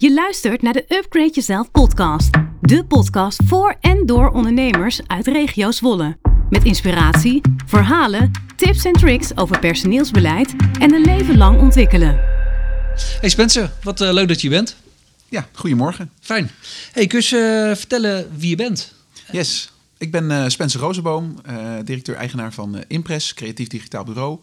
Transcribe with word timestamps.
Je 0.00 0.12
luistert 0.14 0.62
naar 0.62 0.72
de 0.72 0.84
Upgrade 0.88 1.30
Jezelf 1.32 1.70
podcast. 1.70 2.30
De 2.60 2.84
podcast 2.84 3.40
voor 3.44 3.76
en 3.80 4.06
door 4.06 4.30
ondernemers 4.30 5.00
uit 5.06 5.26
regio 5.26 5.70
Zwolle. 5.70 6.18
Met 6.50 6.64
inspiratie, 6.64 7.40
verhalen, 7.66 8.30
tips 8.56 8.84
en 8.84 8.92
tricks 8.92 9.36
over 9.36 9.58
personeelsbeleid 9.58 10.54
en 10.80 10.94
een 10.94 11.04
leven 11.04 11.36
lang 11.36 11.60
ontwikkelen. 11.60 12.20
Hey 13.20 13.28
Spencer, 13.28 13.70
wat 13.82 14.00
eh, 14.00 14.12
leuk 14.12 14.28
dat 14.28 14.40
je 14.40 14.48
bent. 14.48 14.76
Ja, 15.28 15.48
goedemorgen. 15.52 16.10
Fijn. 16.20 16.50
Hey, 16.92 17.06
kun 17.06 17.22
je 17.24 17.66
eh, 17.70 17.76
vertellen 17.76 18.30
wie 18.36 18.48
je 18.48 18.56
bent? 18.56 18.94
Yes, 19.32 19.70
ik 19.98 20.10
ben 20.10 20.30
eh, 20.30 20.48
Spencer 20.48 20.80
Rozenboom, 20.80 21.38
eh, 21.44 21.74
directeur-eigenaar 21.84 22.52
van 22.52 22.76
eh, 22.76 22.82
Impress, 22.88 23.34
creatief 23.34 23.68
digitaal 23.68 24.04
bureau. 24.04 24.40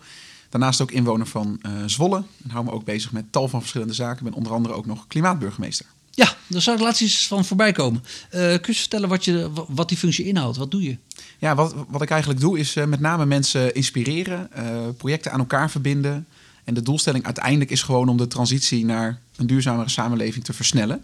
Daarnaast 0.49 0.81
ook 0.81 0.91
inwoner 0.91 1.27
van 1.27 1.59
eh, 1.61 1.71
Zwolle 1.85 2.23
en 2.43 2.49
hou 2.49 2.65
me 2.65 2.71
ook 2.71 2.83
bezig 2.85 3.11
met 3.11 3.31
tal 3.31 3.47
van 3.47 3.59
verschillende 3.59 3.93
zaken. 3.93 4.17
Ik 4.17 4.23
ben 4.23 4.33
onder 4.33 4.51
andere 4.53 4.73
ook 4.73 4.85
nog 4.85 5.07
klimaatburgemeester. 5.07 5.85
Ja, 6.11 6.35
daar 6.47 6.61
zou 6.61 6.77
ik 6.77 6.83
laatst 6.83 7.01
iets 7.01 7.27
van 7.27 7.45
voorbij 7.45 7.71
komen. 7.71 8.03
Eh, 8.29 8.39
kun 8.41 8.73
je 8.73 8.79
vertellen 8.79 9.09
wat, 9.09 9.25
je, 9.25 9.51
wa- 9.53 9.65
wat 9.67 9.89
die 9.89 9.97
functie 9.97 10.25
inhoudt? 10.25 10.57
Wat 10.57 10.71
doe 10.71 10.81
je? 10.83 10.97
Ja, 11.39 11.55
wat, 11.55 11.75
wat 11.87 12.01
ik 12.01 12.09
eigenlijk 12.09 12.39
doe 12.41 12.59
is 12.59 12.75
eh, 12.75 12.85
met 12.85 12.99
name 12.99 13.25
mensen 13.25 13.73
inspireren, 13.73 14.49
projecten 14.97 15.31
aan 15.31 15.39
elkaar 15.39 15.71
verbinden. 15.71 16.27
En 16.63 16.73
de 16.73 16.81
doelstelling 16.81 17.25
uiteindelijk 17.25 17.71
is 17.71 17.81
gewoon 17.81 18.09
om 18.09 18.17
de 18.17 18.27
transitie 18.27 18.85
naar 18.85 19.21
een 19.37 19.47
duurzamere 19.47 19.89
samenleving 19.89 20.43
te 20.43 20.53
versnellen. 20.53 21.01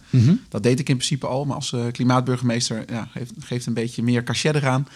Dat 0.49 0.63
deed 0.63 0.79
ik 0.79 0.89
in 0.89 0.95
principe 0.95 1.27
al, 1.27 1.45
maar 1.45 1.55
als 1.55 1.73
eh, 1.73 1.85
klimaatburgemeester 1.91 2.83
ja, 2.91 3.07
geeft, 3.11 3.33
geeft 3.39 3.65
een 3.65 3.73
beetje 3.73 4.03
meer 4.03 4.23
cachet 4.23 4.55
eraan. 4.55 4.87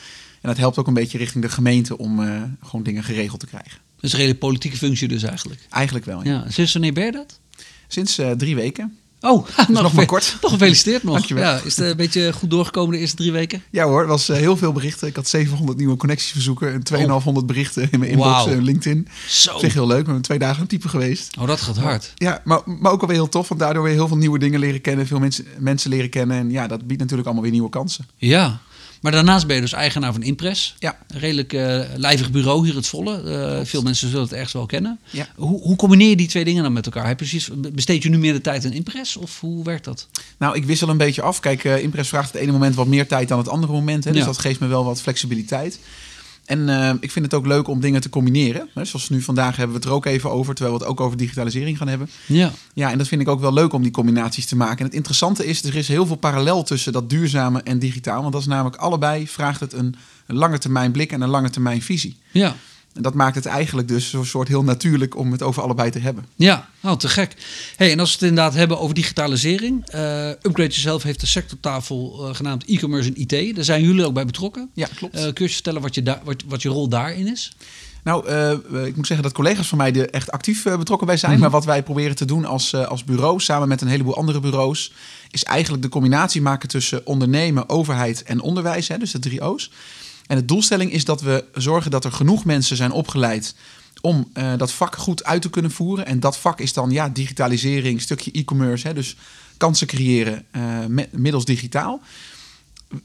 En 0.42 0.50
dat 0.52 0.58
helpt 0.58 0.78
ook 0.78 0.88
een 0.88 0.94
beetje 0.94 1.18
richting 1.18 1.44
de 1.44 1.50
gemeente 1.50 1.98
om 1.98 2.24
eh, 2.24 2.44
gewoon 2.64 2.84
dingen 2.84 3.04
geregeld 3.04 3.40
te 3.40 3.46
krijgen. 3.46 3.78
Dat 3.96 4.04
is 4.04 4.14
een 4.14 4.20
hele 4.20 4.36
politieke 4.36 4.78
functie 4.78 5.08
dus 5.08 5.24
eigenlijk. 5.24 5.68
Eigenlijk 5.70 6.06
wel, 6.06 6.24
ja. 6.24 6.32
Ja, 6.32 6.50
sinds 6.50 6.74
wanneer 6.74 6.94
ben 6.94 7.06
je 7.06 7.12
dat? 7.12 7.40
Sinds 7.88 8.18
eh, 8.18 8.32
drie 8.32 8.56
weken. 8.56 8.98
Oh, 9.26 9.48
nog, 9.68 9.82
nog 9.82 9.94
maar 9.94 10.06
kort. 10.06 10.38
Nog 10.42 10.52
gefeliciteerd 10.52 11.04
nog. 11.04 11.14
Dankjewel. 11.14 11.44
Ja, 11.44 11.60
is 11.64 11.78
het 11.78 11.90
een 11.90 11.98
beetje 11.98 12.34
goed 12.34 12.50
doorgekomen 12.50 12.94
de 12.94 13.00
eerste 13.00 13.16
drie 13.16 13.32
weken? 13.32 13.64
Ja 13.70 13.86
hoor, 13.86 14.00
het 14.00 14.10
was 14.10 14.30
eh, 14.30 14.38
heel 14.38 14.58
veel 14.58 14.72
berichten. 14.72 15.08
Ik 15.08 15.16
had 15.16 15.28
700 15.28 15.78
nieuwe 15.78 15.98
connectieverzoeken 15.98 16.74
en 16.74 16.84
2500 16.84 17.46
berichten 17.46 17.88
in 17.92 18.00
mijn 18.00 18.12
inbox 18.12 18.30
Wauw. 18.30 18.48
en 18.48 18.64
LinkedIn. 18.64 19.08
Zo. 19.28 19.60
Zich 19.60 19.74
heel 19.74 19.88
leuk, 19.88 20.06
ben 20.06 20.22
twee 20.22 20.40
dagen 20.40 20.62
aan 20.62 20.68
typen 20.68 20.90
geweest. 20.90 21.38
Oh, 21.40 21.48
dat 21.48 21.62
gaat 21.62 21.78
hard. 21.78 22.14
Ja, 22.16 22.42
maar, 22.44 22.62
maar 22.66 22.92
ook 22.92 23.02
alweer 23.02 23.18
heel 23.18 23.30
tof, 23.30 23.48
want 23.48 23.60
daardoor 23.60 23.84
weer 23.84 23.94
heel 23.94 24.08
veel 24.08 24.18
nieuwe 24.18 24.40
dingen 24.40 24.60
leren 24.60 24.82
kennen. 24.82 25.08
Veel 25.08 25.20
mensen, 25.20 25.46
mensen 25.60 25.90
leren 25.90 26.10
kennen 26.10 26.38
en 26.38 26.52
ja, 26.52 26.68
dat 26.68 26.88
biedt 26.88 27.00
natuurlijk 27.00 27.26
allemaal 27.28 27.44
weer 27.44 27.54
nieuwe 27.54 27.70
kansen. 27.70 28.08
Ja. 28.18 28.60
Maar 29.06 29.14
daarnaast 29.14 29.48
ben 29.48 29.56
je 29.56 29.62
dus 29.62 29.74
eigenaar 29.74 30.14
van 30.14 30.24
Impress. 30.24 30.76
Ja. 30.80 30.98
Een 31.08 31.20
redelijk 31.20 31.54
eh, 31.54 31.80
lijvig 31.96 32.32
bureau 32.32 32.66
hier 32.66 32.76
het 32.76 32.88
Volle. 32.88 33.22
Eh, 33.22 33.66
veel 33.66 33.82
mensen 33.82 34.08
zullen 34.10 34.24
het 34.24 34.34
ergens 34.34 34.54
wel 34.54 34.66
kennen. 34.66 35.00
Ja. 35.10 35.28
Hoe, 35.36 35.62
hoe 35.62 35.76
combineer 35.76 36.10
je 36.10 36.16
die 36.16 36.28
twee 36.28 36.46
dingen 36.46 36.64
dan 36.64 36.74
met 36.74 36.86
elkaar? 36.86 37.08
Heb 37.08 37.18
precies, 37.18 37.50
besteed 37.74 38.04
je 38.04 38.10
nu 38.10 38.18
meer 38.18 38.34
de 38.34 38.42
tijd 38.42 38.66
aan 38.66 38.72
Impress? 38.72 39.18
Of 39.18 39.40
hoe 39.40 39.64
werkt 39.64 39.86
dat? 39.86 40.08
Nou, 40.38 40.56
ik 40.56 40.66
wissel 40.66 40.90
een 40.90 40.98
beetje 40.98 41.22
af. 41.22 41.40
Kijk, 41.40 41.64
eh, 41.64 41.84
Impress 41.84 42.10
vraagt 42.10 42.32
het 42.34 42.42
ene 42.42 42.52
moment 42.52 42.76
wat 42.76 42.88
meer 42.88 43.08
tijd 43.08 43.28
dan 43.28 43.38
het 43.38 43.48
andere 43.48 43.74
moment. 43.74 44.04
Hè, 44.04 44.12
dus 44.12 44.20
Ja. 44.20 44.26
dat 44.26 44.38
geeft 44.38 44.60
me 44.60 44.68
wel 44.68 44.86
wat 44.86 45.02
flexibiliteit. 45.02 45.80
En 46.46 46.70
eh, 46.70 46.94
ik 47.00 47.12
vind 47.12 47.26
het 47.26 47.34
ook 47.34 47.46
leuk 47.46 47.68
om 47.68 47.80
dingen 47.80 48.02
te 48.02 48.10
combineren. 48.10 48.70
Hè, 48.74 48.86
zoals 48.86 49.10
nu 49.10 49.22
vandaag 49.22 49.56
hebben 49.56 49.76
we 49.76 49.82
het 49.82 49.90
er 49.90 49.96
ook 49.96 50.06
even 50.06 50.32
over, 50.32 50.56
terwijl 50.56 50.78
we 50.78 50.84
het 50.84 50.92
ook 50.92 51.02
over 51.02 51.18
digitalisering 51.18 51.78
gaan 51.78 51.88
hebben. 51.88 52.10
Ja. 52.26 52.52
Ja, 52.74 52.92
en 52.92 52.98
dat 52.98 53.08
vind 53.08 53.22
ik 53.22 53.28
ook 53.28 53.40
wel 53.40 53.54
leuk 53.54 53.74
om 53.74 53.82
die 53.82 53.92
combinaties 53.92 54.46
te 54.46 54.56
maken. 54.56 54.78
En 54.78 54.86
het 54.86 54.94
interessante 54.94 55.46
is, 55.46 55.64
er 55.64 55.76
is 55.76 55.88
heel 55.88 56.06
veel 56.06 56.16
parallel 56.16 56.64
tussen 56.64 56.94
dat 56.94 57.10
duurzame 57.10 57.62
en 57.62 57.80
digitaal. 57.80 58.22
Want 58.22 58.34
dat 58.34 58.42
is 58.42 58.48
namelijk 58.48 58.76
allebei 58.76 59.28
vraagt 59.28 59.60
het 59.60 59.74
een, 59.74 59.96
een 60.26 60.36
lange 60.36 60.58
termijn 60.58 60.92
blik 60.92 61.12
en 61.12 61.22
een 61.22 61.30
lange 61.30 61.50
termijn 61.50 61.82
visie. 61.82 62.18
Ja. 62.32 62.56
En 62.96 63.02
dat 63.02 63.14
maakt 63.14 63.36
het 63.36 63.46
eigenlijk 63.46 63.88
dus 63.88 64.10
zo'n 64.10 64.26
soort 64.26 64.48
heel 64.48 64.64
natuurlijk 64.64 65.18
om 65.18 65.32
het 65.32 65.42
over 65.42 65.64
allebei 65.64 65.90
te 65.90 66.00
hebben. 66.00 66.26
Ja, 66.36 66.70
nou 66.80 66.98
te 66.98 67.08
gek. 67.08 67.36
Hey, 67.76 67.92
en 67.92 68.00
als 68.00 68.10
we 68.10 68.16
het 68.16 68.30
inderdaad 68.30 68.54
hebben 68.54 68.80
over 68.80 68.96
digitalisering. 68.96 69.86
eh, 69.86 70.30
Upgrade 70.30 70.70
Yourself 70.70 71.04
heeft 71.04 71.20
de 71.20 71.26
sectortafel 71.26 72.28
eh, 72.28 72.36
genaamd 72.36 72.66
e-commerce 72.66 73.10
en 73.10 73.22
IT. 73.22 73.56
Daar 73.56 73.64
zijn 73.64 73.84
jullie 73.84 74.06
ook 74.06 74.14
bij 74.14 74.26
betrokken. 74.26 74.70
Ja, 74.74 74.88
klopt. 74.96 75.16
Eh, 75.16 75.34
kun 75.34 75.46
je 75.46 75.52
vertellen 75.52 75.82
wat 75.82 75.96
je, 75.96 76.04
daar 76.04 76.22
wat, 76.24 76.44
wat 76.48 76.62
je 76.62 76.70
rol 76.70 76.88
daarin 76.88 77.28
is? 77.28 77.56
Nou, 78.04 78.32
ik 78.86 78.96
moet 78.96 79.08
zeggen 79.08 79.26
dat 79.26 79.34
collega's 79.36 79.68
van 79.68 79.78
mij 79.78 79.94
er 79.94 80.10
echt 80.10 80.32
actief 80.32 80.64
betrokken 80.64 81.08
bij 81.08 81.18
zijn. 81.18 81.40
Maar 81.40 81.50
wat 81.50 81.66
wij 81.66 81.84
proberen 81.84 82.16
te 82.16 82.26
doen 82.26 82.46
als, 82.46 82.76
als 82.76 83.04
bureau, 83.04 83.40
samen 83.40 83.68
met 83.68 83.82
een 83.82 83.88
heleboel 83.88 84.16
andere 84.16 84.40
bureaus, 84.40 84.94
is 85.32 85.44
eigenlijk 85.44 85.84
de 85.84 85.90
combinatie 85.90 86.42
maken 86.42 86.70
tussen 86.70 87.06
ondernemen, 87.06 87.70
overheid 87.70 88.24
en 88.24 88.42
onderwijs. 88.42 88.88
Hè, 88.88 88.98
dus 88.98 89.12
de 89.12 89.20
drie 89.20 89.42
O's. 89.42 89.72
En 90.28 90.38
de 90.38 90.46
doelstelling 90.46 90.92
is 90.92 91.06
dat 91.06 91.22
we 91.22 91.46
zorgen 91.54 91.92
dat 91.92 92.06
er 92.06 92.12
genoeg 92.12 92.46
mensen 92.46 92.76
zijn 92.76 92.92
opgeleid 92.92 93.56
om 94.06 94.30
eh, 94.34 94.54
dat 94.58 94.72
vak 94.72 94.96
goed 94.96 95.24
uit 95.24 95.42
te 95.42 95.50
kunnen 95.50 95.72
voeren. 95.72 96.06
En 96.06 96.20
dat 96.20 96.38
vak 96.38 96.60
is 96.60 96.74
dan 96.74 96.92
ja, 96.92 97.10
digitalisering, 97.10 98.02
stukje 98.02 98.32
e-commerce. 98.32 98.94
Dus 98.94 99.16
kansen 99.58 99.88
creëren 99.88 100.46
eh, 100.52 100.62
middels 101.12 101.46
digitaal. 101.46 102.02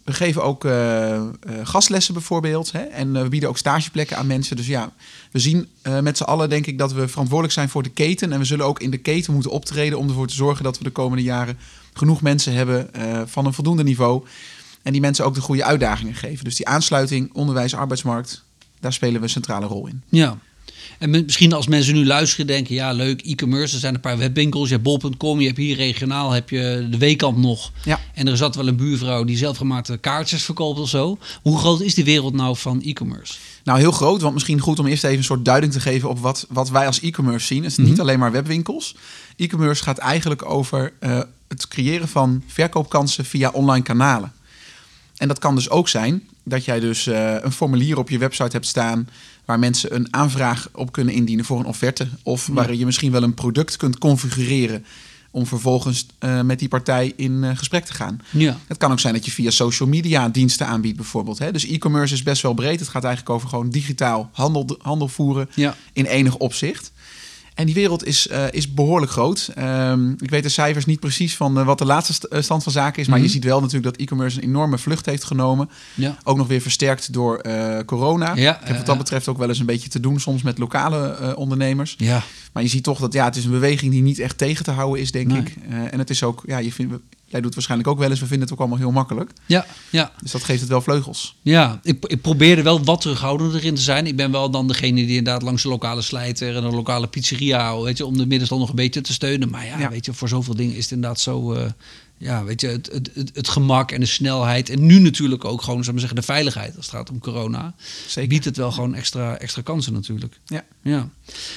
We 0.04 0.12
geven 0.12 0.42
ook 0.42 0.64
eh, 0.64 1.22
gastlessen 1.62 2.14
bijvoorbeeld. 2.14 2.72
Hè? 2.72 2.78
En 2.78 3.22
we 3.22 3.28
bieden 3.28 3.48
ook 3.48 3.58
stageplekken 3.58 4.16
aan 4.16 4.26
mensen. 4.26 4.56
Dus 4.56 4.66
ja, 4.66 4.92
we 5.31 5.38
zien 5.38 5.69
met 6.00 6.16
z'n 6.16 6.22
allen 6.22 6.48
denk 6.48 6.66
ik 6.66 6.78
dat 6.78 6.92
we 6.92 7.08
verantwoordelijk 7.08 7.54
zijn 7.54 7.69
voor 7.69 7.82
de 7.82 7.91
keten. 7.91 8.32
En 8.32 8.38
we 8.38 8.44
zullen 8.44 8.66
ook 8.66 8.81
in 8.81 8.91
de 8.91 8.98
keten 8.98 9.32
moeten 9.32 9.50
optreden 9.50 9.98
om 9.98 10.08
ervoor 10.08 10.26
te 10.26 10.34
zorgen 10.34 10.64
dat 10.64 10.78
we 10.78 10.84
de 10.84 10.91
komende 10.91 11.22
jaren 11.22 11.58
genoeg 11.92 12.22
mensen 12.22 12.52
hebben 12.52 12.91
van 13.28 13.47
een 13.47 13.52
voldoende 13.52 13.82
niveau. 13.82 14.25
En 14.83 14.93
die 14.93 15.01
mensen 15.01 15.25
ook 15.25 15.35
de 15.35 15.41
goede 15.41 15.65
uitdagingen 15.65 16.15
geven. 16.15 16.45
Dus 16.45 16.57
die 16.57 16.69
aansluiting, 16.69 17.31
onderwijs, 17.33 17.75
arbeidsmarkt, 17.75 18.43
daar 18.81 18.93
spelen 18.93 19.17
we 19.17 19.23
een 19.23 19.29
centrale 19.29 19.67
rol 19.67 19.87
in. 19.87 20.03
Ja. 20.09 20.39
En 20.99 21.11
misschien 21.11 21.53
als 21.53 21.67
mensen 21.67 21.95
nu 21.95 22.07
luisteren 22.07 22.47
denken, 22.47 22.75
ja 22.75 22.93
leuk, 22.93 23.23
e-commerce, 23.23 23.75
er 23.75 23.81
zijn 23.81 23.95
een 23.95 24.01
paar 24.01 24.19
webwinkels, 24.19 24.69
je 24.69 24.75
hebt 24.75 24.85
bol.com, 24.85 25.41
je 25.41 25.47
hebt 25.47 25.59
hier 25.59 25.77
regionaal, 25.77 26.31
heb 26.31 26.51
je 26.51 26.87
de 26.91 26.99
weekend 26.99 27.37
nog. 27.37 27.73
Ja. 27.85 28.01
En 28.15 28.29
er 28.29 28.37
zat 28.37 28.55
wel 28.55 28.69
een 28.69 28.77
buurvrouw 28.77 29.25
die 29.25 29.37
zelfgemaakte 29.37 29.97
kaartjes 29.97 30.43
verkoopt 30.43 30.79
of 30.79 30.89
zo. 30.89 31.19
Hoe 31.43 31.59
groot 31.59 31.81
is 31.81 31.95
die 31.95 32.05
wereld 32.05 32.35
nou 32.35 32.57
van 32.57 32.83
e-commerce? 32.83 33.35
Nou, 33.65 33.79
heel 33.79 33.93
groot, 33.93 34.21
want 34.21 34.35
misschien 34.35 34.61
goed 34.61 34.79
om 34.79 34.87
eerst 34.87 35.05
even 35.05 35.19
een 35.19 35.25
soort 35.25 35.45
duiding 35.45 35.73
te 35.73 35.81
geven 35.81 36.09
op 36.09 36.19
wat, 36.19 36.47
wat 36.49 36.71
wij 36.71 36.87
als 36.87 37.01
e-commerce 37.01 37.47
zien. 37.47 37.62
Het 37.62 37.79
is 37.79 37.79
niet 37.79 38.01
alleen 38.01 38.19
maar 38.19 38.33
webwinkels. 38.33 38.97
E-commerce 39.37 39.83
gaat 39.83 39.99
eigenlijk 39.99 40.45
over 40.45 40.93
eh, 40.99 41.21
het 41.49 41.69
creëren 41.69 42.09
van 42.09 42.43
verkoopkansen 42.47 43.25
via 43.25 43.51
online 43.51 43.85
kanalen. 43.85 44.33
En 45.20 45.28
dat 45.28 45.38
kan 45.38 45.54
dus 45.54 45.70
ook 45.70 45.88
zijn 45.88 46.22
dat 46.42 46.64
jij 46.64 46.81
dus 46.81 47.06
eh, 47.06 47.34
een 47.41 47.53
formulier 47.53 47.98
op 47.98 48.10
je 48.10 48.19
website 48.19 48.50
hebt 48.50 48.66
staan 48.66 49.08
waar 49.44 49.58
mensen 49.58 49.94
een 49.94 50.14
aanvraag 50.14 50.69
op 50.72 50.92
kunnen 50.92 51.14
indienen 51.14 51.44
voor 51.44 51.58
een 51.58 51.64
offerte. 51.64 52.08
Of 52.22 52.47
waar 52.47 52.75
je 52.75 52.84
misschien 52.84 53.12
wel 53.12 53.22
een 53.22 53.34
product 53.34 53.76
kunt 53.76 53.98
configureren 53.98 54.84
om 55.31 55.47
vervolgens 55.47 56.06
eh, 56.19 56.41
met 56.41 56.58
die 56.58 56.69
partij 56.69 57.12
in 57.16 57.44
eh, 57.44 57.56
gesprek 57.56 57.84
te 57.84 57.92
gaan. 57.92 58.20
Ja. 58.31 58.58
Het 58.66 58.76
kan 58.76 58.92
ook 58.92 59.00
zijn 59.00 59.14
dat 59.14 59.25
je 59.25 59.31
via 59.31 59.50
social 59.50 59.88
media 59.88 60.28
diensten 60.28 60.66
aanbiedt 60.66 60.97
bijvoorbeeld. 60.97 61.38
Hè? 61.38 61.52
Dus 61.52 61.66
e-commerce 61.66 62.14
is 62.14 62.22
best 62.22 62.42
wel 62.42 62.54
breed. 62.54 62.81
Het 62.81 62.88
gaat 62.88 63.04
eigenlijk 63.04 63.34
over 63.34 63.48
gewoon 63.48 63.70
digitaal 63.70 64.31
handel, 64.32 64.78
handel 64.82 65.08
voeren 65.08 65.48
Ja. 65.54 65.76
in 65.92 66.04
enig 66.04 66.37
opzicht. 66.37 66.92
En 67.60 67.66
die 67.66 67.75
wereld 67.75 68.04
is, 68.04 68.28
eh, 68.28 68.44
is 68.50 68.75
behoorlijk 68.75 69.12
groot. 69.12 69.50
Ehm, 69.54 70.10
ik 70.10 70.31
weet 70.31 70.43
de 70.43 70.48
cijfers 70.48 70.84
niet 70.84 71.00
precies 71.00 71.37
van 71.37 71.59
eh, 71.59 71.65
wat 71.65 71.78
de 71.78 71.84
laatste 71.84 72.12
st- 72.12 72.25
eh, 72.25 72.41
stand 72.43 72.62
van 72.62 72.72
zaken 72.72 73.00
is. 73.03 73.09
Maar 73.09 73.19
Mhm. 73.19 73.26
je 73.26 73.32
ziet 73.32 73.44
wel 73.44 73.60
natuurlijk 73.60 73.84
dat 73.84 73.97
e-commerce 74.00 74.37
een 74.43 74.48
enorme 74.48 74.78
vlucht 74.78 75.06
heeft 75.06 75.25
genomen. 75.25 75.70
Ja. 75.94 76.16
Ook 76.25 76.37
nog 76.37 76.47
weer 76.47 76.60
versterkt 76.60 77.12
door 77.12 77.43
corona. 77.87 78.34
Ja, 78.34 78.60
ik 78.60 78.66
heb 78.66 78.76
wat 78.76 78.87
dat 78.87 78.99
betreft 78.99 79.28
ook 79.28 79.38
wel 79.38 79.49
eens 79.49 79.59
een 79.59 79.66
beetje 79.66 79.88
te 79.88 80.00
doen 80.00 80.20
soms 80.20 80.43
met 80.43 80.59
lokale 80.59 81.34
ondernemers. 81.37 81.94
Ja. 81.99 82.22
Maar 82.53 82.62
je 82.62 82.69
ziet 82.69 82.82
toch 82.82 82.99
dat 83.00 83.12
ja, 83.12 83.25
het 83.25 83.37
is 83.37 83.44
een 83.44 83.50
beweging 83.50 83.93
die 83.93 84.03
niet 84.03 84.19
echt 84.19 84.38
tegen 84.38 84.65
te 84.65 84.70
houden 84.70 85.00
is, 85.03 85.10
denk 85.12 85.26
Nee. 85.26 85.41
ik. 85.41 85.54
En 85.91 85.99
het 85.99 86.10
is 86.10 86.22
ook, 86.22 86.43
ja, 86.47 86.59
je 86.59 86.72
vindt, 86.72 86.94
jij 87.31 87.41
doet 87.41 87.55
waarschijnlijk 87.55 87.91
ook 87.91 87.99
wel 87.99 88.11
eens. 88.11 88.21
We 88.21 88.27
vinden 88.27 88.45
het 88.45 88.53
ook 88.53 88.59
allemaal 88.61 88.79
heel 88.79 88.91
makkelijk. 88.91 89.31
Ja. 89.47 89.67
Ja. 89.91 90.13
Dus 90.23 90.31
dat 90.31 90.45
geeft 90.45 90.61
het 90.61 90.69
wel 90.69 90.81
vleugels. 90.81 91.37
Ja, 91.43 91.81
ik, 91.83 92.05
ik 92.07 92.21
probeerde 92.21 92.63
wel 92.63 92.85
wat 92.85 93.01
terughoudender 93.01 93.65
in 93.65 93.75
te 93.75 93.81
zijn. 93.81 94.07
Ik 94.07 94.17
ben 94.17 94.31
wel 94.33 94.51
dan 94.51 94.69
degene 94.69 94.95
die 95.07 95.17
inderdaad 95.17 95.43
langs 95.43 95.63
de 95.63 95.69
lokale 95.69 96.03
slijter 96.03 96.57
en 96.57 96.63
de 96.63 96.69
lokale 96.77 97.07
pizzeria, 97.07 97.81
weet 97.81 97.97
je, 97.99 98.07
om 98.07 98.17
de 98.19 98.27
middenstand 98.27 98.61
nog 98.61 98.71
een 98.71 98.77
beetje 98.77 99.01
te 99.01 99.13
steunen. 99.13 99.51
Maar 99.51 99.67
ja, 99.67 99.79
Ja. 99.79 99.91
weet 99.91 100.05
je, 100.05 100.13
voor 100.13 100.29
zoveel 100.29 100.55
dingen 100.57 100.77
is 100.77 100.83
het 100.83 100.93
inderdaad 100.93 101.21
zo, 101.21 101.53
eh, 101.53 101.71
ja, 102.22 102.44
weet 102.44 102.61
je, 102.61 102.67
het, 102.67 102.90
het, 102.93 103.31
het, 103.34 103.49
gemak 103.49 103.93
en 103.93 104.00
de 104.00 104.06
snelheid. 104.06 104.70
En 104.70 104.87
nu 104.87 104.99
natuurlijk 104.99 105.44
ook 105.44 105.62
gewoon, 105.62 105.78
zou 105.81 105.90
maar 105.90 106.00
zeggen, 106.00 106.20
de 106.20 106.26
veiligheid 106.26 106.76
als 106.76 106.87
het 106.87 106.94
gaat 106.94 107.11
om 107.11 107.19
corona. 107.19 107.75
Zeker. 108.06 108.28
Biedt 108.28 108.44
het 108.44 108.56
wel 108.56 108.72
gewoon 108.72 108.94
extra, 108.94 109.38
extra 109.38 109.62
kansen 109.62 109.93
natuurlijk. 109.93 110.40
Ja. 110.46 110.64
Ja. 110.82 111.08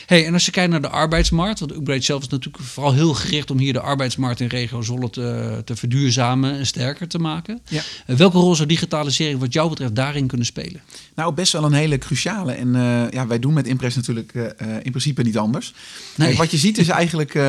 Hey, 0.06 0.26
en 0.26 0.34
als 0.34 0.46
je 0.46 0.52
kijkt 0.52 0.72
naar 0.72 0.82
de 0.82 0.90
arbeidsmarkt, 0.90 1.60
want 1.60 1.72
Upgrade 1.72 2.02
zelf 2.02 2.22
is 2.22 2.28
natuurlijk 2.28 2.64
vooral 2.64 2.94
heel 2.94 3.14
gericht 3.14 3.52
om 3.52 3.58
hier 3.58 3.74
de 3.74 3.80
arbeidsmarkt 3.80 4.40
in 4.40 4.48
regio 4.48 4.82
Zolle 4.82 5.10
te, 5.10 5.62
te 5.66 5.76
verduurzamen 5.76 6.58
en 6.58 6.66
sterker 6.66 7.08
te 7.08 7.20
maken. 7.20 7.62
Ja. 7.70 7.82
Eh, 8.06 8.16
welke 8.16 8.38
rol 8.38 8.56
zou 8.56 8.68
digitalisering 8.68 9.40
wat 9.40 9.54
jou 9.54 9.70
betreft 9.70 9.96
daarin 9.96 10.28
kunnen 10.28 10.46
spelen? 10.46 10.82
Nou, 11.16 11.34
best 11.34 11.52
wel 11.52 11.64
een 11.64 11.74
hele 11.74 11.98
cruciale. 11.98 12.52
En 12.52 12.76
eh, 12.76 13.12
ja, 13.12 13.28
wij 13.28 13.40
doen 13.40 13.54
met 13.54 13.68
Impress 13.68 13.96
natuurlijk 13.96 14.34
eh, 14.34 14.68
in 14.82 14.92
principe 14.92 15.24
niet 15.24 15.38
anders. 15.38 15.74
Nee. 16.16 16.28
Kijk, 16.28 16.40
wat 16.40 16.52
je 16.52 16.58
ziet 16.58 16.78
is 16.78 16.88
eigenlijk, 16.88 17.36
eh, 17.36 17.44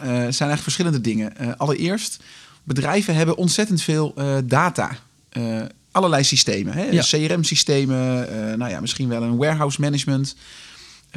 zijn 0.00 0.24
eigenlijk 0.24 0.62
verschillende 0.62 1.00
dingen. 1.00 1.58
Allereerst, 1.58 2.22
bedrijven 2.64 3.14
hebben 3.14 3.36
ontzettend 3.36 3.82
veel 3.82 4.12
eh, 4.16 4.36
data. 4.44 4.98
Eh, 5.28 5.62
allerlei 5.90 6.24
systemen. 6.24 6.74
Hè? 6.74 6.84
Ja. 6.84 7.02
CRM-systemen, 7.02 8.28
eh, 8.28 8.56
nou 8.56 8.70
ja, 8.70 8.80
misschien 8.80 9.08
wel 9.08 9.22
een 9.22 9.36
warehouse 9.36 9.80
management, 9.80 10.36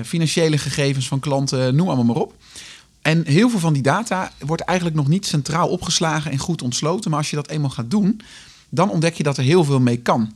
financiële 0.05 0.57
gegevens 0.57 1.07
van 1.07 1.19
klanten, 1.19 1.75
noem 1.75 1.87
allemaal 1.87 2.05
maar 2.05 2.23
op. 2.23 2.35
En 3.01 3.25
heel 3.27 3.49
veel 3.49 3.59
van 3.59 3.73
die 3.73 3.81
data 3.81 4.31
wordt 4.39 4.61
eigenlijk 4.61 4.97
nog 4.97 5.07
niet 5.07 5.25
centraal 5.25 5.67
opgeslagen 5.67 6.31
en 6.31 6.37
goed 6.37 6.61
ontsloten. 6.61 7.09
Maar 7.09 7.19
als 7.19 7.29
je 7.29 7.35
dat 7.35 7.49
eenmaal 7.49 7.69
gaat 7.69 7.91
doen, 7.91 8.21
dan 8.69 8.89
ontdek 8.89 9.13
je 9.13 9.23
dat 9.23 9.37
er 9.37 9.43
heel 9.43 9.63
veel 9.63 9.79
mee 9.79 9.97
kan. 9.97 10.33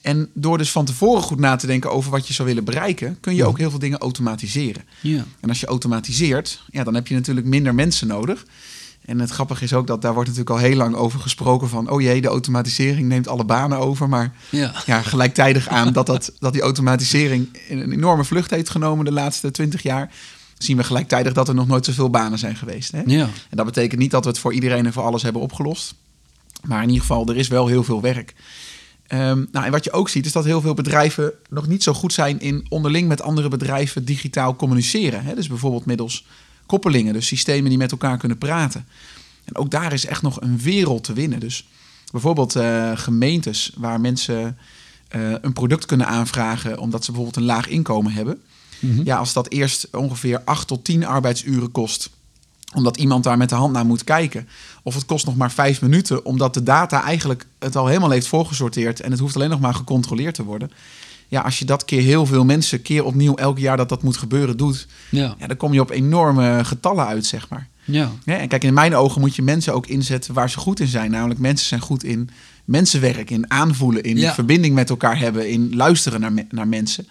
En 0.00 0.30
door 0.32 0.58
dus 0.58 0.70
van 0.70 0.84
tevoren 0.84 1.22
goed 1.22 1.38
na 1.38 1.56
te 1.56 1.66
denken 1.66 1.90
over 1.90 2.10
wat 2.10 2.26
je 2.26 2.32
zou 2.32 2.48
willen 2.48 2.64
bereiken, 2.64 3.20
kun 3.20 3.34
je 3.34 3.44
ook 3.44 3.58
heel 3.58 3.70
veel 3.70 3.78
dingen 3.78 3.98
automatiseren. 3.98 4.84
Ja. 5.00 5.24
En 5.40 5.48
als 5.48 5.60
je 5.60 5.66
automatiseert, 5.66 6.62
ja, 6.70 6.84
dan 6.84 6.94
heb 6.94 7.06
je 7.06 7.14
natuurlijk 7.14 7.46
minder 7.46 7.74
mensen 7.74 8.06
nodig. 8.06 8.44
En 9.06 9.20
het 9.20 9.30
grappige 9.30 9.64
is 9.64 9.72
ook 9.72 9.86
dat 9.86 10.02
daar 10.02 10.14
wordt 10.14 10.28
natuurlijk 10.28 10.56
al 10.56 10.64
heel 10.66 10.76
lang 10.76 10.94
over 10.94 11.20
gesproken 11.20 11.68
van... 11.68 11.90
oh 11.90 12.00
jee, 12.00 12.20
de 12.20 12.28
automatisering 12.28 13.08
neemt 13.08 13.28
alle 13.28 13.44
banen 13.44 13.78
over. 13.78 14.08
Maar 14.08 14.32
Ja. 14.50 14.72
ja, 14.86 15.02
gelijktijdig 15.02 15.68
aan 15.68 15.92
dat, 15.92 16.06
dat, 16.06 16.32
dat 16.38 16.52
die 16.52 16.62
automatisering 16.62 17.58
een 17.68 17.92
enorme 17.92 18.24
vlucht 18.24 18.50
heeft 18.50 18.70
genomen 18.70 19.04
de 19.04 19.12
laatste 19.12 19.50
twintig 19.50 19.82
jaar... 19.82 20.12
zien 20.58 20.76
we 20.76 20.84
gelijktijdig 20.84 21.32
dat 21.32 21.48
er 21.48 21.54
nog 21.54 21.66
nooit 21.66 21.84
zoveel 21.84 22.10
banen 22.10 22.38
zijn 22.38 22.56
geweest. 22.56 22.92
Hè? 22.92 23.02
Ja. 23.06 23.22
En 23.22 23.56
dat 23.56 23.66
betekent 23.66 24.00
niet 24.00 24.10
dat 24.10 24.24
we 24.24 24.30
het 24.30 24.38
voor 24.38 24.52
iedereen 24.52 24.86
en 24.86 24.92
voor 24.92 25.04
alles 25.04 25.22
hebben 25.22 25.42
opgelost. 25.42 25.94
Maar 26.62 26.82
in 26.82 26.88
ieder 26.88 27.00
geval, 27.00 27.28
er 27.28 27.36
is 27.36 27.48
wel 27.48 27.66
heel 27.66 27.84
veel 27.84 28.00
werk. 28.00 28.34
Ehm, 29.06 29.44
nou, 29.52 29.64
en 29.64 29.70
wat 29.70 29.84
je 29.84 29.92
ook 29.92 30.08
ziet, 30.08 30.26
is 30.26 30.32
dat 30.32 30.44
heel 30.44 30.60
veel 30.60 30.74
bedrijven 30.74 31.32
nog 31.48 31.66
niet 31.66 31.82
zo 31.82 31.92
goed 31.92 32.12
zijn 32.12 32.40
in 32.40 32.66
onderling 32.68 33.08
met 33.08 33.22
andere 33.22 33.48
bedrijven 33.48 34.04
digitaal 34.04 34.56
communiceren. 34.56 35.24
Hè? 35.24 35.34
Dus 35.34 35.48
bijvoorbeeld 35.48 35.86
middels 35.86 36.26
koppelingen, 36.66 37.12
dus 37.12 37.26
systemen 37.26 37.68
die 37.68 37.78
met 37.78 37.90
elkaar 37.90 38.18
kunnen 38.18 38.38
praten. 38.38 38.86
En 39.44 39.56
ook 39.56 39.70
daar 39.70 39.92
is 39.92 40.06
echt 40.06 40.22
nog 40.22 40.40
een 40.40 40.58
wereld 40.58 41.04
te 41.04 41.12
winnen. 41.12 41.40
Dus 41.40 41.68
bijvoorbeeld 42.12 42.56
eh, 42.56 42.92
gemeentes 42.94 43.72
waar 43.76 44.00
mensen 44.00 44.58
eh, 45.08 45.32
een 45.40 45.52
product 45.52 45.86
kunnen 45.86 46.06
aanvragen 46.06 46.78
omdat 46.78 47.04
ze 47.04 47.10
bijvoorbeeld 47.10 47.36
een 47.36 47.54
laag 47.54 47.68
inkomen 47.68 48.12
hebben. 48.12 48.40
Ja, 49.04 49.16
als 49.16 49.32
dat 49.32 49.48
eerst 49.48 49.88
ongeveer 49.92 50.42
8 50.44 50.66
tot 50.66 50.84
10 50.84 51.06
arbeidsuren 51.06 51.70
kost 51.70 52.10
omdat 52.74 52.96
iemand 52.96 53.24
daar 53.24 53.36
met 53.36 53.48
de 53.48 53.54
hand 53.54 53.72
naar 53.72 53.86
moet 53.86 54.04
kijken. 54.04 54.48
Of 54.82 54.94
het 54.94 55.04
kost 55.04 55.26
nog 55.26 55.36
maar 55.36 55.52
vijf 55.52 55.80
minuten, 55.80 56.24
omdat 56.24 56.54
de 56.54 56.62
data 56.62 57.02
eigenlijk 57.02 57.46
het 57.58 57.76
al 57.76 57.86
helemaal 57.86 58.10
heeft 58.10 58.26
voorgesorteerd 58.26 59.00
en 59.00 59.10
het 59.10 59.20
hoeft 59.20 59.34
alleen 59.34 59.50
nog 59.50 59.60
maar 59.60 59.74
gecontroleerd 59.74 60.34
te 60.34 60.44
worden. 60.44 60.70
Ja, 61.28 61.40
als 61.40 61.58
je 61.58 61.64
dat 61.64 61.84
keer 61.84 62.02
heel 62.02 62.26
veel 62.26 62.44
mensen, 62.44 62.82
keer 62.82 63.04
opnieuw 63.04 63.34
elk 63.34 63.58
jaar 63.58 63.76
dat 63.76 63.88
dat 63.88 64.02
moet 64.02 64.16
gebeuren, 64.16 64.56
doet, 64.56 64.86
Ja. 65.10 65.34
ja, 65.38 65.46
dan 65.46 65.56
kom 65.56 65.72
je 65.72 65.80
op 65.80 65.90
enorme 65.90 66.64
getallen 66.64 67.06
uit, 67.06 67.26
zeg 67.26 67.48
maar. 67.48 67.68
Ja. 67.84 68.10
Ja, 68.24 68.36
en 68.36 68.48
kijk, 68.48 68.64
in 68.64 68.74
mijn 68.74 68.94
ogen 68.94 69.20
moet 69.20 69.36
je 69.36 69.42
mensen 69.42 69.74
ook 69.74 69.86
inzetten 69.86 70.34
waar 70.34 70.50
ze 70.50 70.58
goed 70.58 70.80
in 70.80 70.86
zijn. 70.86 71.10
Namelijk 71.10 71.40
mensen 71.40 71.66
zijn 71.66 71.80
goed 71.80 72.04
in 72.04 72.30
mensenwerk, 72.64 73.30
in 73.30 73.50
aanvoelen, 73.50 74.02
in 74.02 74.16
Ja. 74.16 74.34
verbinding 74.34 74.74
met 74.74 74.90
elkaar 74.90 75.18
hebben, 75.18 75.50
in 75.50 75.76
luisteren 75.76 76.20
naar, 76.20 76.32
me- 76.32 76.46
naar 76.50 76.68
mensen. 76.68 77.06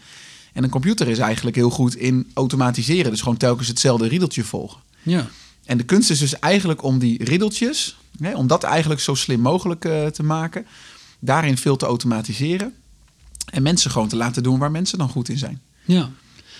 En 0.54 0.64
een 0.64 0.70
computer 0.70 1.08
is 1.08 1.18
eigenlijk 1.20 1.56
heel 1.56 1.70
goed 1.70 1.96
in 1.96 2.32
automatiseren. 2.34 3.12
Dus 3.12 3.22
gewoon 3.22 3.38
telkens 3.38 3.68
hetzelfde 3.68 4.08
riedeltje 4.08 4.44
volgen. 4.44 4.80
Ja. 5.04 5.28
En 5.66 5.78
de 5.78 5.84
kunst 5.84 6.10
is 6.10 6.20
dus 6.20 6.40
eigenlijk 6.40 6.84
om 6.84 7.00
die 7.00 7.24
riddeltjes, 7.24 7.98
hè, 8.20 8.36
om 8.36 8.48
dat 8.48 8.64
eigenlijk 8.64 9.02
zo 9.02 9.14
slim 9.14 9.40
mogelijk 9.40 9.86
eh, 9.86 10.06
te 10.06 10.24
maken, 10.24 10.66
daarin 11.20 11.58
veel 11.58 11.76
te 11.76 11.86
automatiseren. 11.86 12.74
En 13.56 13.64
mensen 13.64 13.92
gewoon 13.92 14.08
te 14.08 14.16
laten 14.16 14.44
doen 14.44 14.60
waar 14.60 14.72
mensen 14.72 14.98
dan 14.98 15.10
goed 15.10 15.30
in 15.30 15.38
zijn. 15.38 15.62
Ja. 15.86 16.10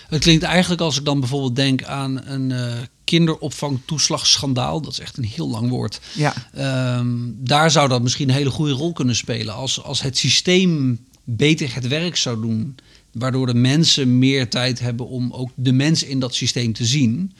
Het 0.08 0.20
klinkt 0.20 0.42
eigenlijk 0.42 0.80
als 0.80 0.98
ik 0.98 1.04
dan 1.04 1.20
bijvoorbeeld 1.20 1.56
denk 1.56 1.84
aan 1.84 2.26
een 2.26 2.52
eh 2.52 2.74
kinderopvangtoeslagschandaal. 3.04 4.80
Dat 4.80 4.92
is 4.92 5.00
echt 5.00 5.16
een 5.16 5.24
heel 5.24 5.48
lang 5.50 5.68
woord. 5.68 6.00
Ja, 6.12 6.34
Ehm, 6.52 7.06
daar 7.36 7.70
zou 7.70 7.88
dat 7.88 8.02
misschien 8.02 8.28
een 8.28 8.34
hele 8.34 8.50
goede 8.50 8.72
rol 8.72 8.92
kunnen 8.92 9.16
spelen. 9.16 9.54
Als, 9.54 9.82
als 9.82 10.00
het 10.00 10.18
systeem 10.18 10.98
beter 11.24 11.74
het 11.74 11.88
werk 11.88 12.16
zou 12.16 12.40
doen. 12.40 12.74
Waardoor 13.12 13.46
de 13.46 13.54
mensen 13.54 14.18
meer 14.18 14.48
tijd 14.48 14.78
hebben 14.78 15.08
om 15.08 15.32
ook 15.32 15.50
de 15.54 15.72
mens 15.72 16.02
in 16.02 16.20
dat 16.20 16.34
systeem 16.34 16.72
te 16.72 16.84
zien. 16.84 17.32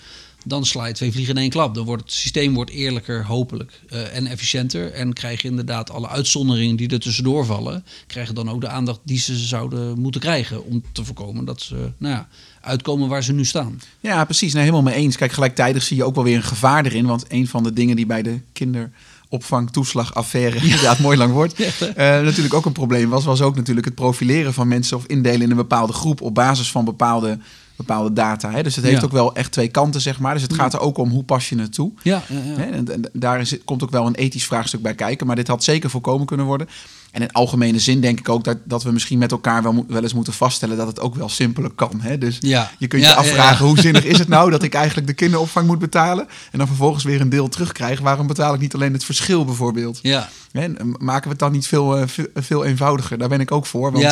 Dan 0.48 0.66
sla 0.66 0.86
je 0.86 0.94
twee 0.94 1.12
vliegen 1.12 1.34
in 1.34 1.40
één 1.40 1.50
klap. 1.50 1.74
Dan 1.74 1.84
wordt 1.84 2.02
het 2.02 2.12
systeem 2.12 2.54
wordt 2.54 2.70
eerlijker, 2.70 3.24
hopelijk, 3.24 3.80
eh, 3.88 4.16
en 4.16 4.26
efficiënter. 4.26 4.92
En 4.92 5.12
krijg 5.12 5.42
je 5.42 5.48
inderdaad 5.48 5.90
alle 5.90 6.08
uitzonderingen 6.08 6.76
die 6.76 6.88
er 6.88 7.00
tussendoor 7.00 7.46
vallen. 7.46 7.84
Krijgen 8.06 8.34
dan 8.34 8.50
ook 8.50 8.60
de 8.60 8.68
aandacht 8.68 9.00
die 9.02 9.18
ze 9.18 9.36
zouden 9.36 10.00
moeten 10.00 10.20
krijgen. 10.20 10.64
Om 10.64 10.82
te 10.92 11.04
voorkomen 11.04 11.44
dat 11.44 11.60
ze 11.60 11.92
nou 11.98 12.14
ja, 12.14 12.28
uitkomen 12.60 13.08
waar 13.08 13.22
ze 13.22 13.32
nu 13.32 13.44
staan. 13.44 13.80
ja 14.00 14.24
precies. 14.24 14.52
Nee, 14.52 14.62
helemaal 14.62 14.84
mee 14.84 14.94
eens. 14.94 15.16
Kijk, 15.16 15.32
gelijktijdig 15.32 15.82
zie 15.82 15.96
je 15.96 16.04
ook 16.04 16.14
wel 16.14 16.24
weer 16.24 16.36
een 16.36 16.42
gevaar 16.42 16.84
erin. 16.84 17.06
Want 17.06 17.24
een 17.28 17.48
van 17.48 17.62
de 17.62 17.72
dingen 17.72 17.96
die 17.96 18.06
bij 18.06 18.22
de 18.22 18.40
kinderopvangtoeslagaffaire, 18.52 20.56
inderdaad 20.56 20.98
mooi 20.98 21.16
lang 21.16 21.32
woord, 21.32 21.56
hè? 21.58 21.86
eh, 21.86 22.24
natuurlijk 22.24 22.54
ook 22.54 22.66
een 22.66 22.72
probleem 22.72 23.08
was, 23.08 23.24
was 23.24 23.40
ook 23.40 23.56
natuurlijk 23.56 23.86
het 23.86 23.94
profileren 23.94 24.54
van 24.54 24.68
mensen 24.68 24.96
of 24.96 25.06
indelen 25.06 25.42
in 25.42 25.50
een 25.50 25.56
bepaalde 25.56 25.92
groep 25.92 26.20
op 26.20 26.34
basis 26.34 26.70
van 26.70 26.84
bepaalde, 26.84 27.38
bepaalde 27.76 28.12
data. 28.12 28.50
Hè? 28.50 28.62
Dus 28.62 28.76
het 28.76 28.84
heeft 28.84 29.00
Ja. 29.00 29.04
ook 29.06 29.12
wel 29.12 29.34
echt 29.34 29.52
twee 29.52 29.68
kanten, 29.68 30.00
zeg 30.00 30.18
maar. 30.18 30.32
Dus 30.32 30.42
het 30.42 30.54
gaat 30.54 30.72
er 30.74 30.80
ook 30.80 30.98
om 30.98 31.10
hoe 31.10 31.24
pas 31.24 31.48
je 31.48 31.58
het 31.60 31.72
toe. 31.72 31.92
Ja, 32.02 32.22
En, 32.56 32.92
en 32.92 33.10
daar 33.12 33.40
is, 33.40 33.56
komt 33.64 33.82
ook 33.82 33.90
wel 33.90 34.06
een 34.06 34.14
ethisch 34.14 34.46
vraagstuk 34.46 34.82
bij 34.82 34.94
kijken. 34.94 35.26
Maar 35.26 35.36
dit 35.36 35.48
had 35.48 35.64
zeker 35.64 35.90
voorkomen 35.90 36.26
kunnen 36.26 36.46
worden. 36.46 36.68
En 37.10 37.22
in 37.22 37.32
algemene 37.32 37.78
zin 37.78 38.00
denk 38.00 38.18
ik 38.18 38.28
ook 38.28 38.44
dat, 38.44 38.56
dat 38.64 38.82
we 38.82 38.90
misschien 38.92 39.18
met 39.18 39.32
elkaar 39.32 39.62
wel, 39.62 39.84
wel 39.88 40.02
eens 40.02 40.14
moeten 40.14 40.32
vaststellen 40.32 40.76
dat 40.76 40.86
het 40.86 41.00
ook 41.00 41.14
wel 41.14 41.28
simpeler 41.28 41.70
kan. 41.70 42.00
Hè? 42.00 42.18
Dus 42.18 42.36
Ja. 42.40 42.70
je 42.78 42.86
kunt 42.86 43.02
je 43.02 43.08
ja, 43.08 43.14
afvragen 43.14 43.64
ja. 43.64 43.70
hoe 43.72 43.80
zinnig 43.80 44.04
is 44.04 44.18
het 44.18 44.28
nou 44.28 44.50
dat 44.50 44.62
ik 44.62 44.74
eigenlijk 44.74 45.06
de 45.06 45.12
kinderopvang 45.12 45.66
moet 45.66 45.78
betalen. 45.78 46.26
En 46.52 46.58
dan 46.58 46.66
vervolgens 46.66 47.04
weer 47.04 47.20
een 47.20 47.28
deel 47.28 47.48
terugkrijg. 47.48 48.00
Waarom 48.00 48.26
betaal 48.26 48.54
ik 48.54 48.60
niet 48.60 48.74
alleen 48.74 48.92
het 48.92 49.04
verschil 49.04 49.44
bijvoorbeeld? 49.44 49.98
ja. 50.02 50.28
Hè, 50.52 50.62
en 50.62 50.94
maken 50.98 51.22
we 51.22 51.28
het 51.28 51.38
dan 51.38 51.52
niet 51.52 51.66
veel, 51.66 51.96
eh, 51.96 52.02
veel, 52.06 52.26
veel 52.34 52.64
eenvoudiger? 52.64 53.18
Daar 53.18 53.28
ben 53.28 53.40
ik 53.40 53.50
ook 53.52 53.66
voor. 53.66 53.92
Want 53.92 54.04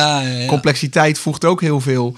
complexiteit 0.47 1.19
voegt 1.19 1.45
ook 1.45 1.61
heel 1.61 1.81
veel 1.81 2.15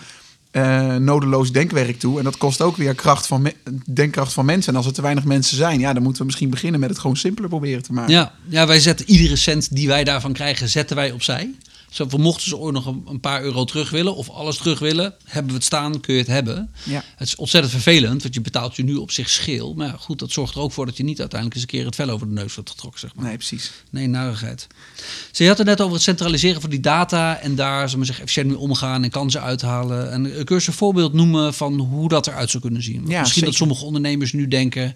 eh, 0.58 0.96
nodeloos 0.96 1.52
denkwerk 1.52 2.00
toe. 2.00 2.18
En 2.18 2.24
dat 2.24 2.38
kost 2.38 2.62
ook 2.62 2.78
weer 2.78 2.96
kracht 2.96 3.28
van 3.28 3.52
denkkracht 3.86 4.34
van 4.34 4.46
mensen. 4.46 4.72
En 4.72 4.78
als 4.78 4.88
er 4.88 4.94
te 4.94 5.02
weinig 5.02 5.24
mensen 5.24 5.58
zijn, 5.58 5.80
ja, 5.80 5.94
dan 5.94 6.02
moeten 6.02 6.20
we 6.22 6.28
misschien 6.28 6.50
beginnen 6.50 6.80
met 6.80 6.90
het 6.90 7.00
gewoon 7.00 7.16
simpeler 7.16 7.50
proberen 7.50 7.84
te 7.84 7.94
maken. 7.94 8.14
Ja, 8.14 8.34
ja, 8.48 8.68
wij 8.68 8.80
zetten 8.80 9.10
iedere 9.10 9.36
cent 9.36 9.76
die 9.76 9.88
wij 9.88 10.04
daarvan 10.04 10.34
krijgen, 10.34 10.70
zetten 10.70 10.96
wij 10.96 11.12
opzij. 11.12 11.50
Zo, 11.90 12.08
mochten 12.18 12.48
ze 12.48 12.58
ooit 12.58 12.74
nog 12.74 12.86
een, 12.86 13.20
paar 13.20 13.44
euro 13.44 13.64
terug 13.64 13.90
willen 13.90 14.16
of 14.16 14.30
alles 14.30 14.58
terug 14.58 14.80
willen, 14.80 15.16
hebben 15.24 15.52
we 15.52 15.58
het 15.58 15.66
staan, 15.66 16.00
kun 16.00 16.14
je 16.14 16.20
het 16.20 16.30
hebben. 16.30 16.72
Ja. 16.84 17.04
Het 17.16 17.28
is 17.28 17.36
ontzettend 17.36 17.74
vervelend, 17.74 18.22
want 18.22 18.34
je 18.34 18.42
betaalt 18.42 18.76
je 18.76 18.84
nu 18.84 18.96
op 18.96 19.12
zich 19.12 19.30
scheel. 19.30 19.74
Maar 19.74 19.88
ja, 19.88 19.96
goed, 20.00 20.20
dat 20.20 20.32
zorgt 20.32 20.56
er 20.56 20.62
ook 20.62 20.72
voor 20.72 20.86
dat 20.86 20.98
je 20.98 21.04
niet 21.04 21.20
uiteindelijk 21.20 21.60
eens 21.60 21.72
een 21.72 21.78
keer 21.78 21.86
het 21.86 21.96
vel 21.96 22.10
over 22.10 22.28
de 22.28 22.34
neus 22.34 22.56
wordt 22.56 22.70
getrokken, 22.70 23.00
zeg 23.00 23.16
maar. 23.16 23.26
Nee, 23.26 23.36
precies. 23.36 23.72
Nee, 23.90 24.08
narigheid. 24.08 24.68
Ze 25.32 25.48
had 25.48 25.58
het 25.58 25.68
net 25.68 25.82
over 25.82 25.94
het 25.94 26.04
centraliseren 26.04 26.62
van 26.62 26.70
die 26.70 26.80
data 26.80 27.40
en 27.40 27.56
daar, 27.56 27.90
we 27.90 28.06
zeggen, 28.06 28.24
efficiënt 28.24 28.48
mee 28.48 28.58
omgaan 28.58 29.04
en 29.04 29.10
kansen 29.10 29.42
uithalen. 29.42 30.12
En 30.12 30.24
kun 30.24 30.44
je 30.46 30.54
eens 30.54 30.68
een 30.68 30.74
voorbeeld 30.74 31.14
noemen 31.14 31.54
van 31.54 31.80
hoe 31.80 32.10
dat 32.10 32.28
eruit 32.28 32.50
zou 32.50 32.64
kunnen 32.64 32.84
zien? 32.84 33.08
Ja, 33.08 33.20
Misschien 33.20 33.46
dat 33.46 33.54
sommige 33.54 33.86
ondernemers 33.86 34.34
nu 34.34 34.48
denken, 34.48 34.96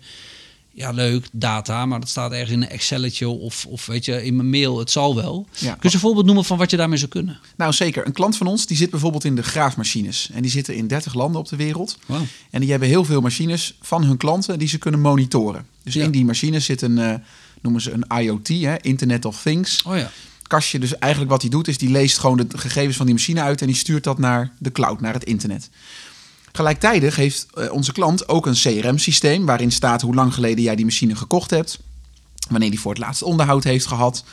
ja 0.74 0.92
leuk, 0.92 1.26
data, 1.32 1.86
maar 1.86 2.00
dat 2.00 2.10
staat 2.10 2.32
ergens 2.32 2.50
in 2.52 2.62
een 2.62 2.70
Excelletje 2.70 3.28
of, 3.28 3.66
of 3.66 3.86
weet 3.86 4.06
je, 4.06 4.24
in 4.26 4.36
mijn 4.36 4.50
mail, 4.50 4.80
het 4.80 4.92
zal 4.92 5.16
wel. 5.16 5.48
Ja. 5.58 5.74
Kun 5.76 5.90
je 5.90 5.96
een 5.96 6.02
voorbeeld 6.02 6.26
noemen 6.26 6.46
van 6.46 6.58
wat 6.58 6.72
je 6.72 6.78
daarmee 6.78 6.98
zou 6.98 7.10
kunnen? 7.12 7.40
Nou, 7.56 7.74
zeker. 7.74 8.06
Een 8.06 8.12
klant 8.12 8.38
van 8.38 8.48
ons 8.48 8.66
die 8.66 8.78
zit 8.78 8.90
bijvoorbeeld 8.90 9.24
in 9.24 9.36
de 9.36 9.44
graafmachines. 9.44 10.30
En 10.34 10.42
die 10.42 10.52
zitten 10.52 10.76
in 10.76 10.88
30 10.88 11.14
landen 11.14 11.42
op 11.42 11.48
de 11.48 11.56
wereld. 11.56 11.98
Wauw. 12.06 12.26
En 12.50 12.60
die 12.62 12.70
hebben 12.70 12.88
heel 12.88 13.06
veel 13.06 13.22
machines 13.22 13.78
van 13.82 14.04
hun 14.04 14.18
klanten 14.18 14.60
die 14.60 14.68
ze 14.68 14.78
kunnen 14.78 15.00
monitoren. 15.02 15.66
Dus 15.84 15.94
Ja. 15.94 16.04
in 16.04 16.12
die 16.12 16.26
machines 16.26 16.66
zit 16.66 16.82
een, 16.82 16.98
eh, 16.98 17.14
noemen 17.62 17.82
ze 17.82 17.92
een 17.92 18.22
IoT, 18.22 18.48
hè, 18.48 18.76
Internet 18.82 19.26
of 19.26 19.42
Things. 19.42 19.82
Oh 19.82 19.98
ja, 19.98 20.12
Kastje, 20.48 20.80
dus 20.80 20.98
eigenlijk 20.98 21.32
wat 21.32 21.42
hij 21.42 21.50
doet 21.52 21.68
is 21.68 21.78
die 21.78 21.90
leest 21.90 22.18
gewoon 22.18 22.38
de 22.38 22.58
gegevens 22.58 22.96
van 22.98 23.06
die 23.06 23.16
machine 23.16 23.42
uit 23.42 23.62
en 23.62 23.68
die 23.68 23.76
stuurt 23.76 24.04
dat 24.04 24.18
naar 24.20 24.52
de 24.58 24.72
cloud, 24.72 25.02
naar 25.02 25.14
het 25.14 25.24
internet. 25.24 25.70
Gelijktijdig 26.52 27.16
heeft 27.16 27.48
eh, 27.54 27.72
onze 27.72 27.92
klant 27.92 28.30
ook 28.30 28.46
een 28.46 28.54
CRM-systeem 28.54 29.46
waarin 29.46 29.72
staat 29.72 30.02
hoe 30.02 30.16
lang 30.16 30.34
geleden 30.34 30.64
jij 30.64 30.76
die 30.76 30.86
machine 30.86 31.16
gekocht 31.16 31.50
hebt, 31.50 31.80
wanneer 32.50 32.70
die 32.70 32.80
voor 32.80 32.92
het 32.92 33.02
laatst 33.02 33.24
onderhoud 33.24 33.64
heeft 33.64 33.86
gehad. 33.86 34.24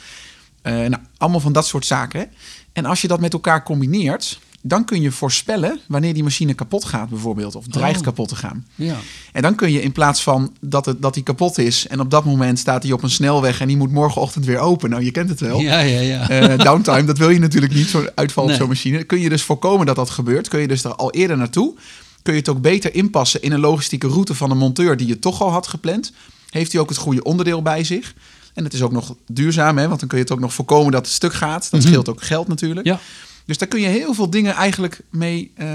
Eh, 0.61 0.73
nou, 0.73 0.95
allemaal 1.17 1.39
van 1.39 1.53
dat 1.53 1.67
soort 1.67 1.85
zaken. 1.85 2.27
En 2.73 2.85
als 2.85 3.01
je 3.01 3.07
dat 3.07 3.19
met 3.19 3.33
elkaar 3.33 3.63
combineert, 3.63 4.39
dan 4.61 4.85
kun 4.85 5.01
je 5.01 5.11
voorspellen 5.11 5.79
wanneer 5.87 6.13
die 6.13 6.23
machine 6.23 6.53
kapot 6.53 6.85
gaat 6.85 7.09
bijvoorbeeld, 7.09 7.55
of 7.55 7.65
dreigt 7.67 7.97
Oh. 7.99 8.03
kapot 8.05 8.27
te 8.27 8.35
gaan. 8.35 8.67
ja. 8.75 8.95
En 9.33 9.41
dan 9.41 9.55
kun 9.55 9.71
je 9.71 9.81
in 9.81 9.91
plaats 9.91 10.23
van 10.23 10.53
dat, 10.61 10.85
het, 10.85 11.01
dat 11.01 11.13
die 11.13 11.23
kapot 11.23 11.57
is 11.57 11.87
en 11.87 11.99
op 11.99 12.11
dat 12.11 12.25
moment 12.25 12.59
staat 12.59 12.83
hij 12.83 12.91
op 12.91 13.03
een 13.03 13.09
snelweg 13.09 13.61
en 13.61 13.67
die 13.67 13.77
moet 13.77 13.91
morgenochtend 13.91 14.45
weer 14.45 14.57
open. 14.59 14.89
Nou, 14.89 15.03
je 15.03 15.11
kent 15.11 15.29
het 15.29 15.39
wel. 15.39 15.59
Ja, 15.59 15.79
ja, 15.79 15.99
ja. 15.99 16.29
Eh, 16.29 16.57
downtime, 16.65 17.03
dat 17.03 17.17
wil 17.17 17.29
je 17.29 17.39
natuurlijk 17.39 17.73
niet, 17.73 17.87
zo'n 17.87 18.09
uitval 18.15 18.43
Nee. 18.43 18.53
op 18.53 18.59
zo'n 18.59 18.69
machine. 18.69 19.03
Kun 19.03 19.19
je 19.19 19.29
dus 19.29 19.41
voorkomen 19.43 19.85
dat 19.85 19.95
dat 19.95 20.09
gebeurt. 20.09 20.47
Kun 20.47 20.59
je 20.59 20.67
dus 20.67 20.83
er 20.83 20.95
al 20.95 21.11
eerder 21.11 21.37
naartoe. 21.37 21.75
Kun 22.21 22.33
je 22.33 22.39
het 22.39 22.49
ook 22.49 22.61
beter 22.61 22.95
inpassen 22.95 23.41
in 23.41 23.51
een 23.51 23.59
logistieke 23.59 24.07
route 24.07 24.35
van 24.35 24.51
een 24.51 24.57
monteur 24.57 24.97
die 24.97 25.07
je 25.07 25.19
toch 25.19 25.41
al 25.41 25.51
had 25.51 25.67
gepland. 25.67 26.11
Heeft 26.49 26.71
hij 26.71 26.81
ook 26.81 26.89
het 26.89 26.97
goede 26.97 27.23
onderdeel 27.23 27.61
bij 27.61 27.83
zich. 27.83 28.13
En 28.53 28.63
het 28.63 28.73
is 28.73 28.81
ook 28.81 28.91
nog 28.91 29.15
duurzaam, 29.27 29.77
hè, 29.77 29.87
want 29.87 29.99
dan 29.99 30.09
kun 30.09 30.17
je 30.17 30.23
het 30.23 30.33
ook 30.33 30.39
nog 30.39 30.53
voorkomen 30.53 30.91
dat 30.91 31.05
het 31.05 31.15
stuk 31.15 31.33
gaat. 31.33 31.71
Dat 31.71 31.79
Mhm. 31.79 31.89
scheelt 31.89 32.09
ook 32.09 32.23
geld 32.23 32.47
natuurlijk. 32.47 32.85
ja. 32.87 32.99
Dus 33.45 33.57
daar 33.57 33.67
kun 33.67 33.81
je 33.81 33.87
heel 33.87 34.13
veel 34.13 34.29
dingen 34.29 34.53
eigenlijk 34.53 35.01
mee, 35.09 35.51
eh, 35.55 35.67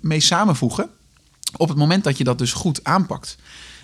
mee 0.00 0.20
samenvoegen. 0.20 0.88
Op 1.56 1.68
het 1.68 1.78
moment 1.78 2.04
dat 2.04 2.18
je 2.18 2.24
dat 2.24 2.38
dus 2.38 2.52
goed 2.52 2.84
aanpakt. 2.84 3.36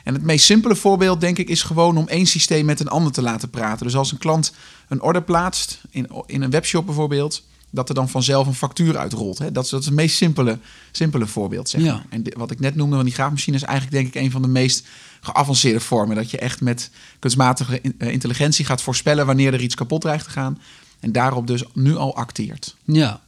En 0.04 0.14
het 0.14 0.23
meest 0.23 0.44
simpele 0.44 0.76
voorbeeld, 0.76 1.20
denk 1.20 1.38
ik, 1.38 1.49
is 1.49 1.62
gewoon 1.62 1.96
om 1.96 2.08
één 2.08 2.26
systeem 2.26 2.64
met 2.64 2.80
een 2.80 2.88
ander 2.88 3.12
te 3.12 3.23
laten 3.23 3.50
praten. 3.50 3.87
Dus 3.87 3.96
als 3.96 4.12
een 4.12 4.18
klant 4.18 4.52
een 4.88 5.02
order 5.02 5.23
plaatst, 5.23 5.80
in, 5.90 6.08
in 6.26 6.42
een 6.42 6.50
webshop 6.50 6.87
bijvoorbeeld, 6.87 7.42
dat 7.70 7.88
er 7.88 7.94
dan 7.94 8.08
vanzelf 8.08 8.46
een 8.46 8.54
factuur 8.54 8.96
uitrolt. 8.96 9.38
Hè? 9.38 9.52
Dat, 9.52 9.64
is, 9.64 9.70
dat 9.70 9.80
is 9.80 9.87
het 9.87 9.94
meest 9.94 10.16
simpele, 10.16 10.58
simpele 10.90 11.26
voorbeeld. 11.26 11.68
Zeg 11.68 11.82
Ja. 11.82 12.04
En 12.08 12.25
wat 12.37 12.50
ik 12.50 12.61
net 12.61 12.75
noemde 12.75 12.96
van 12.96 13.04
die 13.04 13.14
graafmachine 13.14 13.56
is 13.56 13.62
eigenlijk 13.62 13.96
denk 13.96 14.14
ik 14.14 14.23
een 14.23 14.30
van 14.30 14.42
de 14.42 14.49
meest 14.49 14.87
geavanceerde 15.20 15.80
vormen. 15.80 16.16
Dat 16.16 16.30
je 16.30 16.38
echt 16.38 16.61
met 16.61 16.90
kunstmatige 17.18 17.80
eh, 17.99 18.12
intelligentie 18.12 18.64
gaat 18.64 18.82
voorspellen 18.82 19.26
wanneer 19.26 19.54
er 19.54 19.61
iets 19.61 19.75
kapot 19.75 20.00
dreigt 20.00 20.25
te 20.25 20.30
gaan. 20.30 20.61
En 21.00 21.12
daarop 21.12 21.46
dus 21.46 21.64
nu 21.73 21.96
al 21.96 22.16
acteert. 22.16 22.76
Ja, 22.85 23.20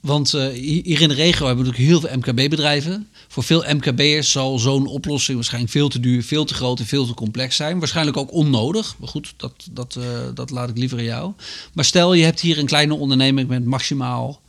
want 0.00 0.34
eh, 0.34 0.46
hi- 0.48 0.80
hier 0.84 1.00
in 1.00 1.08
de 1.08 1.14
regio 1.14 1.46
hebben 1.46 1.64
we 1.64 1.70
natuurlijk 1.70 2.00
heel 2.00 2.00
veel 2.10 2.18
MKB-bedrijven. 2.18 3.08
Voor 3.28 3.42
veel 3.42 3.64
MKB'ers 3.74 4.30
zal 4.30 4.58
zo'n 4.58 4.86
oplossing 4.86 5.36
waarschijnlijk 5.36 5.72
veel 5.72 5.88
te 5.88 6.00
duur, 6.00 6.22
veel 6.24 6.44
te 6.44 6.54
groot 6.54 6.78
en 6.80 6.86
veel 6.86 7.06
te 7.06 7.14
complex 7.14 7.56
zijn. 7.56 7.78
Waarschijnlijk 7.78 8.16
ook 8.16 8.32
onnodig. 8.32 8.94
Maar 8.98 9.08
goed, 9.08 9.34
dat, 9.36 9.52
dat, 9.70 9.96
eh, 9.96 10.04
dat 10.34 10.50
laat 10.50 10.68
ik 10.68 10.78
liever 10.78 10.98
aan 10.98 11.04
jou. 11.04 11.32
Maar 11.72 11.84
stel, 11.84 12.14
je 12.14 12.24
hebt 12.24 12.40
hier 12.40 12.58
een 12.58 12.66
kleine 12.66 12.94
onderneming 12.94 13.48
met 13.48 13.64
maximaal 13.64 14.40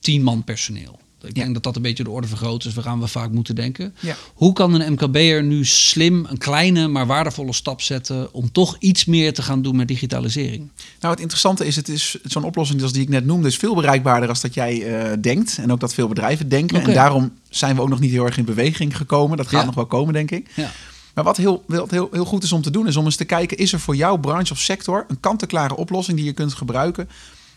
10 0.00 0.22
man 0.22 0.44
personeel. 0.44 0.98
Ik 1.26 1.34
denk 1.34 1.54
dat 1.54 1.62
dat 1.62 1.76
een 1.76 1.82
beetje 1.82 2.04
de 2.04 2.10
orde 2.10 2.26
vergroot 2.26 2.64
is. 2.64 2.74
We 2.74 2.82
gaan 2.82 3.00
we 3.00 3.06
vaak 3.06 3.30
moeten 3.30 3.54
denken. 3.54 3.94
Hoe 4.34 4.52
kan 4.52 4.80
een 4.80 4.92
MKB'er 4.92 5.42
nu 5.42 5.64
slim 5.64 6.26
een 6.28 6.38
kleine 6.38 6.88
maar 6.88 7.06
waardevolle 7.06 7.52
stap 7.52 7.80
zetten 7.80 8.32
om 8.32 8.52
toch 8.52 8.76
iets 8.78 9.04
meer 9.04 9.34
te 9.34 9.42
gaan 9.42 9.62
doen 9.62 9.76
met 9.76 9.88
digitalisering? 9.88 10.68
Nou, 11.00 11.12
het 11.12 11.20
interessante 11.20 11.66
is, 11.66 11.76
het 11.76 11.88
is 11.88 12.16
zo'n 12.24 12.44
oplossing 12.44 12.82
als 12.82 12.92
die 12.92 13.02
ik 13.02 13.08
net 13.08 13.24
noemde, 13.24 13.48
is 13.48 13.56
veel 13.56 13.74
bereikbaarder 13.74 14.28
als 14.28 14.40
dat 14.40 14.54
jij 14.54 14.82
eh, 15.00 15.12
denkt. 15.20 15.58
En 15.58 15.72
ook 15.72 15.80
dat 15.80 15.94
veel 15.94 16.08
bedrijven 16.08 16.48
denken. 16.48 16.82
En 16.82 16.92
daarom 16.94 17.32
zijn 17.50 17.74
we 17.76 17.80
ook 17.82 17.88
nog 17.88 18.00
niet 18.00 18.10
heel 18.10 18.24
erg 18.26 18.38
in 18.38 18.44
beweging 18.44 18.96
gekomen. 18.96 19.36
Dat 19.36 19.46
gaat 19.48 19.60
Ja. 19.60 19.66
nog 19.66 19.74
wel 19.74 19.86
komen, 19.86 20.12
denk 20.14 20.30
ik. 20.30 20.50
Ja. 20.54 20.70
Maar 21.14 21.24
wat 21.24 21.36
heel, 21.36 21.64
wat 21.66 21.90
heel, 21.90 22.08
heel 22.12 22.24
goed 22.24 22.42
is 22.42 22.52
om 22.52 22.62
te 22.62 22.70
doen, 22.70 22.86
is 22.86 22.96
om 22.96 23.04
eens 23.04 23.16
te 23.16 23.24
kijken: 23.24 23.56
is 23.56 23.72
er 23.72 23.80
voor 23.80 23.96
jouw 23.96 24.16
branche 24.16 24.52
of 24.52 24.58
sector 24.58 25.04
een 25.08 25.20
kant-en-klare 25.20 25.76
oplossing 25.76 26.16
die 26.16 26.26
je 26.26 26.32
kunt 26.32 26.54
gebruiken 26.54 27.08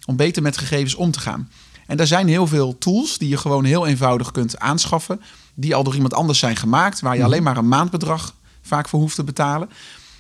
om 0.06 0.16
beter 0.16 0.42
met 0.42 0.58
gegevens 0.58 0.96
om 0.96 1.12
te 1.12 1.20
gaan? 1.20 1.50
En 1.90 1.98
daar 1.98 2.08
zijn 2.08 2.28
heel 2.28 2.48
veel 2.48 2.78
tools 2.78 3.18
die 3.18 3.30
je 3.30 3.38
gewoon 3.38 3.64
heel 3.66 3.88
eenvoudig 3.88 4.32
kunt 4.32 4.60
aanschaffen, 4.60 5.22
die 5.54 5.76
al 5.76 5.84
door 5.84 5.94
iemand 5.96 6.14
anders 6.14 6.40
zijn 6.40 6.56
gemaakt, 6.56 7.00
waar 7.00 7.18
je 7.18 7.24
alleen 7.24 7.44
maar 7.44 7.58
een 7.58 7.68
maandbedrag 7.68 8.34
vaak 8.62 8.90
voor 8.90 9.00
hoeft 9.00 9.16
te 9.16 9.24
betalen. 9.24 9.70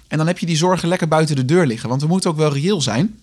En 0.07 0.17
dan 0.17 0.27
heb 0.27 0.37
je 0.39 0.45
die 0.45 0.57
zorgen 0.57 0.87
lekker 0.87 1.07
buiten 1.07 1.35
de 1.35 1.45
deur 1.45 1.65
liggen. 1.65 1.89
Want 1.89 2.01
we 2.01 2.07
moeten 2.07 2.29
ook 2.29 2.37
wel 2.37 2.53
reëel 2.53 2.81
zijn. 2.81 3.19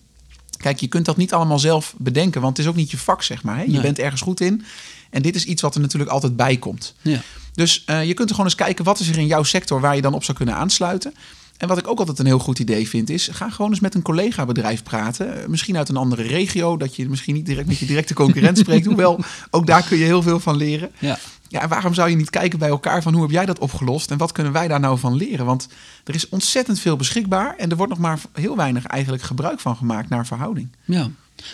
Kijk, 0.57 0.79
je 0.79 0.87
kunt 0.87 1.05
dat 1.05 1.17
niet 1.17 1.33
allemaal 1.33 1.59
zelf 1.59 1.93
bedenken, 1.97 2.41
want 2.41 2.57
het 2.57 2.65
is 2.65 2.71
ook 2.71 2.77
niet 2.77 2.91
je 2.91 2.97
vak, 2.97 3.23
zeg 3.23 3.43
maar. 3.43 3.55
Hè? 3.55 3.61
Je 3.63 3.71
Nee. 3.71 3.81
bent 3.81 3.99
ergens 3.99 4.21
goed 4.21 4.41
in. 4.41 4.65
En 5.09 5.21
dit 5.21 5.35
is 5.35 5.45
iets 5.45 5.61
wat 5.61 5.75
er 5.75 5.81
natuurlijk 5.81 6.11
altijd 6.11 6.35
bij 6.35 6.57
komt. 6.57 6.93
Ja. 7.01 7.21
Dus 7.53 7.83
eh, 7.85 8.03
je 8.05 8.13
kunt 8.13 8.29
er 8.29 8.35
gewoon 8.35 8.51
eens 8.51 8.59
kijken 8.59 8.85
wat 8.85 8.99
is 8.99 9.09
er 9.09 9.17
in 9.17 9.27
jouw 9.27 9.43
sector 9.43 9.81
waar 9.81 9.95
je 9.95 10.01
dan 10.01 10.13
op 10.13 10.23
zou 10.23 10.37
kunnen 10.37 10.55
aansluiten. 10.55 11.13
En 11.57 11.67
wat 11.67 11.77
ik 11.77 11.87
ook 11.87 11.99
altijd 11.99 12.19
een 12.19 12.25
heel 12.25 12.39
goed 12.39 12.59
idee 12.59 12.87
vind, 12.87 13.09
is 13.09 13.27
ga 13.31 13.49
gewoon 13.49 13.71
eens 13.71 13.79
met 13.79 13.95
een 13.95 14.01
collega-bedrijf 14.01 14.83
praten. 14.83 15.41
Eh, 15.41 15.47
Misschien 15.47 15.77
uit 15.77 15.89
een 15.89 15.97
andere 15.97 16.23
regio, 16.23 16.77
dat 16.77 16.95
je 16.95 17.09
misschien 17.09 17.35
niet 17.35 17.45
direct 17.45 17.67
met 17.67 17.77
je 17.77 17.85
directe 17.85 18.13
concurrent 18.13 18.57
spreekt. 18.57 18.85
Hoewel, 18.91 19.19
ook 19.49 19.67
daar 19.67 19.83
kun 19.83 19.97
je 19.97 20.03
heel 20.03 20.21
veel 20.21 20.39
van 20.39 20.55
leren. 20.55 20.91
Ja. 20.99 21.17
Ja, 21.49 21.61
en 21.61 21.69
waarom 21.69 21.93
zou 21.93 22.09
je 22.09 22.15
niet 22.15 22.29
kijken 22.29 22.59
bij 22.59 22.69
elkaar 22.69 23.01
van 23.01 23.13
hoe 23.13 23.21
heb 23.21 23.31
jij 23.31 23.45
dat 23.45 23.59
opgelost 23.59 24.11
en 24.11 24.17
wat 24.17 24.31
kunnen 24.31 24.53
wij 24.53 24.67
daar 24.67 24.79
nou 24.79 24.99
van 24.99 25.15
leren? 25.15 25.45
Want 25.45 25.67
er 26.03 26.15
is 26.15 26.29
ontzettend 26.29 26.79
veel 26.79 26.95
beschikbaar 26.95 27.55
en 27.55 27.69
er 27.69 27.77
wordt 27.77 27.91
nog 27.91 28.01
maar 28.01 28.19
heel 28.33 28.55
weinig 28.55 28.85
eigenlijk 28.85 29.23
gebruik 29.23 29.59
van 29.59 29.75
gemaakt 29.75 30.09
naar 30.09 30.25
verhouding. 30.25 30.69
Ja, 30.85 31.09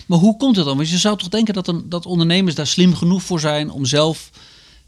maar 0.06 0.20
hoe 0.20 0.38
komt 0.38 0.56
het 0.56 0.66
dan? 0.66 0.78
Want 0.78 0.90
je 0.90 0.98
zou 0.98 1.18
toch 1.18 1.30
denken 1.30 1.54
dat, 1.54 1.68
een, 1.68 1.90
dat 1.90 2.06
ondernemers 2.06 2.56
daar 2.56 2.68
slim 2.68 2.96
genoeg 2.96 3.24
voor 3.24 3.40
zijn 3.40 3.70
om 3.70 3.86
zelf 3.86 4.30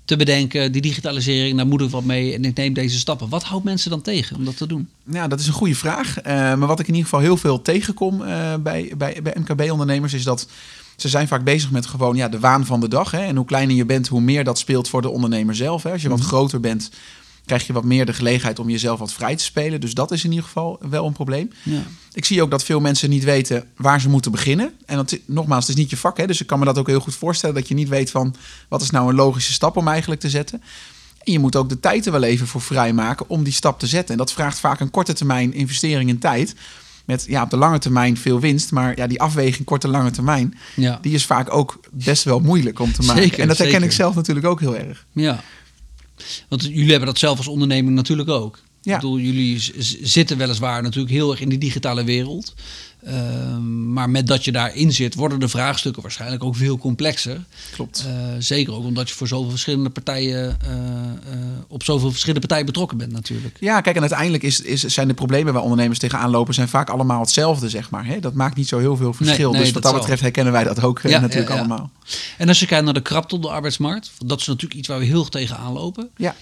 te 0.06 0.16
bedenken, 0.16 0.72
die 0.72 0.82
digitalisering, 0.82 1.58
daar 1.58 1.68
moet 1.68 1.82
ik 1.82 1.90
wat 1.90 2.04
mee 2.04 2.34
en 2.34 2.46
ik 2.46 2.56
neem 2.56 2.74
deze 2.74 2.98
stappen. 2.98 3.30
Wat 3.30 3.44
houdt 3.44 3.64
mensen 3.64 3.90
dan 3.90 4.02
tegen 4.02 4.36
om 4.36 4.46
dat 4.46 4.58
te 4.58 4.68
doen? 4.68 4.90
Ja, 5.04 5.28
dat 5.28 5.40
is 5.40 5.48
een 5.48 5.54
goede 5.54 5.76
vraag. 5.76 6.20
Eh, 6.20 6.34
maar 6.34 6.68
wat 6.68 6.80
ik 6.80 6.88
in 6.88 6.94
ieder 6.94 7.10
geval 7.10 7.26
heel 7.26 7.38
veel 7.38 7.62
tegenkom 7.62 8.24
eh, 8.24 8.54
bij, 8.60 8.92
bij, 8.98 9.20
bij 9.24 9.36
MKB-ondernemers 9.40 10.14
is 10.14 10.24
dat 10.24 10.48
ze 10.96 11.10
zijn 11.10 11.28
vaak 11.28 11.44
bezig 11.44 11.72
met 11.72 11.86
gewoon 11.86 12.16
ja, 12.16 12.30
de 12.30 12.40
waan 12.40 12.66
van 12.66 12.80
de 12.80 12.88
dag. 12.88 13.12
Hè? 13.12 13.26
En 13.26 13.36
hoe 13.36 13.46
kleiner 13.46 13.76
je 13.76 13.86
bent, 13.86 14.08
hoe 14.08 14.22
meer 14.22 14.44
dat 14.44 14.60
speelt 14.60 14.90
voor 14.90 15.02
de 15.02 15.10
ondernemer 15.10 15.56
zelf. 15.56 15.84
Hè? 15.84 15.92
Als 15.92 16.02
je 16.02 16.10
wat 16.10 16.20
groter 16.20 16.60
bent, 16.60 16.90
krijg 17.46 17.68
je 17.68 17.74
wat 17.74 17.84
meer 17.84 18.06
de 18.06 18.14
gelegenheid 18.14 18.60
om 18.60 18.70
jezelf 18.70 19.00
wat 19.00 19.14
vrij 19.14 19.36
te 19.36 19.44
spelen. 19.44 19.82
Dus 19.82 19.94
dat 19.94 20.12
is 20.12 20.24
in 20.24 20.30
ieder 20.30 20.46
geval 20.46 20.80
wel 20.90 21.06
een 21.06 21.14
probleem. 21.14 21.52
Ja. 21.64 21.84
Ik 22.14 22.26
zie 22.26 22.42
ook 22.42 22.52
dat 22.52 22.64
veel 22.64 22.80
mensen 22.80 23.10
niet 23.10 23.24
weten 23.24 23.64
waar 23.78 24.02
ze 24.02 24.10
moeten 24.10 24.32
beginnen. 24.32 24.72
En 24.86 24.96
dat, 24.96 25.18
nogmaals, 25.26 25.68
het 25.68 25.76
is 25.76 25.82
niet 25.82 25.90
je 25.90 25.98
vak. 25.98 26.18
Hè? 26.18 26.28
Dus 26.28 26.42
ik 26.42 26.48
kan 26.48 26.60
me 26.60 26.66
dat 26.66 26.78
ook 26.78 26.88
heel 26.88 27.00
goed 27.00 27.16
voorstellen. 27.16 27.56
Dat 27.56 27.68
je 27.68 27.74
niet 27.74 27.90
weet 27.90 28.12
van 28.12 28.36
wat 28.68 28.82
is 28.82 28.90
nou 28.90 29.10
een 29.10 29.16
logische 29.16 29.54
stap 29.54 29.78
om 29.78 29.88
eigenlijk 29.88 30.22
te 30.22 30.30
zetten. 30.30 30.62
En 31.24 31.32
je 31.32 31.40
moet 31.40 31.56
ook 31.56 31.70
de 31.70 31.80
tijd 31.80 32.06
er 32.06 32.12
wel 32.12 32.24
even 32.24 32.48
voor 32.48 32.62
vrijmaken 32.62 33.30
om 33.30 33.44
die 33.44 33.54
stap 33.54 33.80
te 33.80 33.88
zetten. 33.88 34.12
En 34.12 34.18
dat 34.18 34.32
vraagt 34.34 34.60
vaak 34.60 34.80
een 34.80 34.92
korte 34.92 35.14
termijn 35.14 35.54
investering 35.54 36.10
in 36.10 36.20
tijd. 36.20 36.56
Met 37.06 37.26
ja, 37.28 37.44
op 37.44 37.50
de 37.50 37.58
lange 37.58 37.80
termijn 37.80 38.18
veel 38.18 38.40
winst. 38.40 38.72
Maar 38.72 38.98
ja, 38.98 39.08
die 39.08 39.22
afweging 39.22 39.66
korte 39.66 39.88
lange 39.88 40.12
termijn, 40.12 40.58
Ja. 40.76 41.00
die 41.02 41.14
is 41.14 41.26
vaak 41.26 41.54
ook 41.54 41.80
best 41.92 42.24
wel 42.24 42.40
moeilijk 42.40 42.80
om 42.80 42.94
te 42.94 43.02
maken. 43.02 43.22
Zeker, 43.24 43.40
en 43.40 43.48
dat 43.48 43.58
herken 43.58 43.74
zeker. 43.76 43.90
ik 43.90 43.96
zelf 43.96 44.16
natuurlijk 44.16 44.46
ook 44.46 44.60
heel 44.60 44.76
erg. 44.78 45.06
ja. 45.12 45.42
Want 46.50 46.64
jullie 46.64 46.90
hebben 46.90 47.06
dat 47.08 47.18
zelf 47.18 47.38
als 47.38 47.48
onderneming 47.48 47.96
natuurlijk 47.96 48.30
ook. 48.30 48.60
Ja. 48.82 48.96
Ik 48.96 49.02
bedoel, 49.02 49.20
jullie 49.20 49.72
zitten 50.02 50.38
weliswaar 50.38 50.82
natuurlijk 50.82 51.14
heel 51.14 51.32
erg 51.32 51.42
in 51.42 51.50
die 51.50 51.58
digitale 51.58 52.04
wereld. 52.04 52.54
Ehm, 53.06 53.94
maar 53.94 54.10
met 54.10 54.28
dat 54.28 54.46
je 54.46 54.52
daarin 54.52 54.92
zit, 54.94 55.16
worden 55.16 55.40
de 55.40 55.48
vraagstukken 55.48 56.02
waarschijnlijk 56.02 56.44
ook 56.44 56.56
veel 56.56 56.78
complexer. 56.78 57.44
Klopt. 57.72 58.06
Eh, 58.08 58.14
zeker 58.40 58.74
ook 58.74 58.84
omdat 58.84 59.10
je 59.10 59.16
voor 59.16 59.28
zoveel 59.28 59.50
verschillende 59.50 59.90
partijen, 59.90 60.58
eh, 60.62 60.70
op 61.68 61.84
zoveel 61.84 62.10
verschillende 62.10 62.48
partijen 62.48 62.66
betrokken 62.66 62.98
bent 62.98 63.12
natuurlijk. 63.12 63.58
Ja, 63.60 63.82
kijk, 63.82 63.96
en 63.96 64.02
uiteindelijk 64.02 64.44
is, 64.44 64.62
is, 64.62 64.84
zijn 64.84 65.08
de 65.08 65.14
problemen 65.14 65.54
waar 65.54 65.62
ondernemers 65.62 66.00
tegenaan 66.00 66.30
lopen... 66.30 66.54
zijn 66.54 66.68
vaak 66.68 66.90
allemaal 66.90 67.20
hetzelfde, 67.20 67.70
zeg 67.70 67.90
maar. 67.90 68.06
Hè? 68.06 68.20
Dat 68.20 68.34
maakt 68.34 68.56
niet 68.56 68.68
zo 68.68 68.80
heel 68.80 68.98
veel 68.98 69.14
verschil. 69.14 69.52
nee, 69.52 69.62
dus 69.62 69.72
wat 69.72 69.84
dat 69.84 69.92
dat 69.92 70.02
betreft 70.02 70.22
herkennen 70.22 70.54
wij 70.54 70.64
dat 70.64 70.84
ook 70.84 71.02
Ja, 71.04 71.20
natuurlijk 71.20 71.50
ja, 71.50 71.56
ja. 71.56 71.60
allemaal. 71.60 71.92
En 72.38 72.48
als 72.48 72.60
je 72.60 72.66
kijkt 72.66 72.86
naar 72.86 72.94
de 72.94 73.02
krapte 73.02 73.36
op 73.36 73.42
de 73.42 73.50
arbeidsmarkt, 73.50 74.12
dat 74.26 74.40
is 74.40 74.48
natuurlijk 74.48 74.80
iets 74.80 74.88
waar 74.88 75.00
we 75.00 75.06
heel 75.06 75.20
erg 75.20 75.30
tegenaan 75.30 75.74
lopen. 75.74 76.10
Ja. 76.18 76.36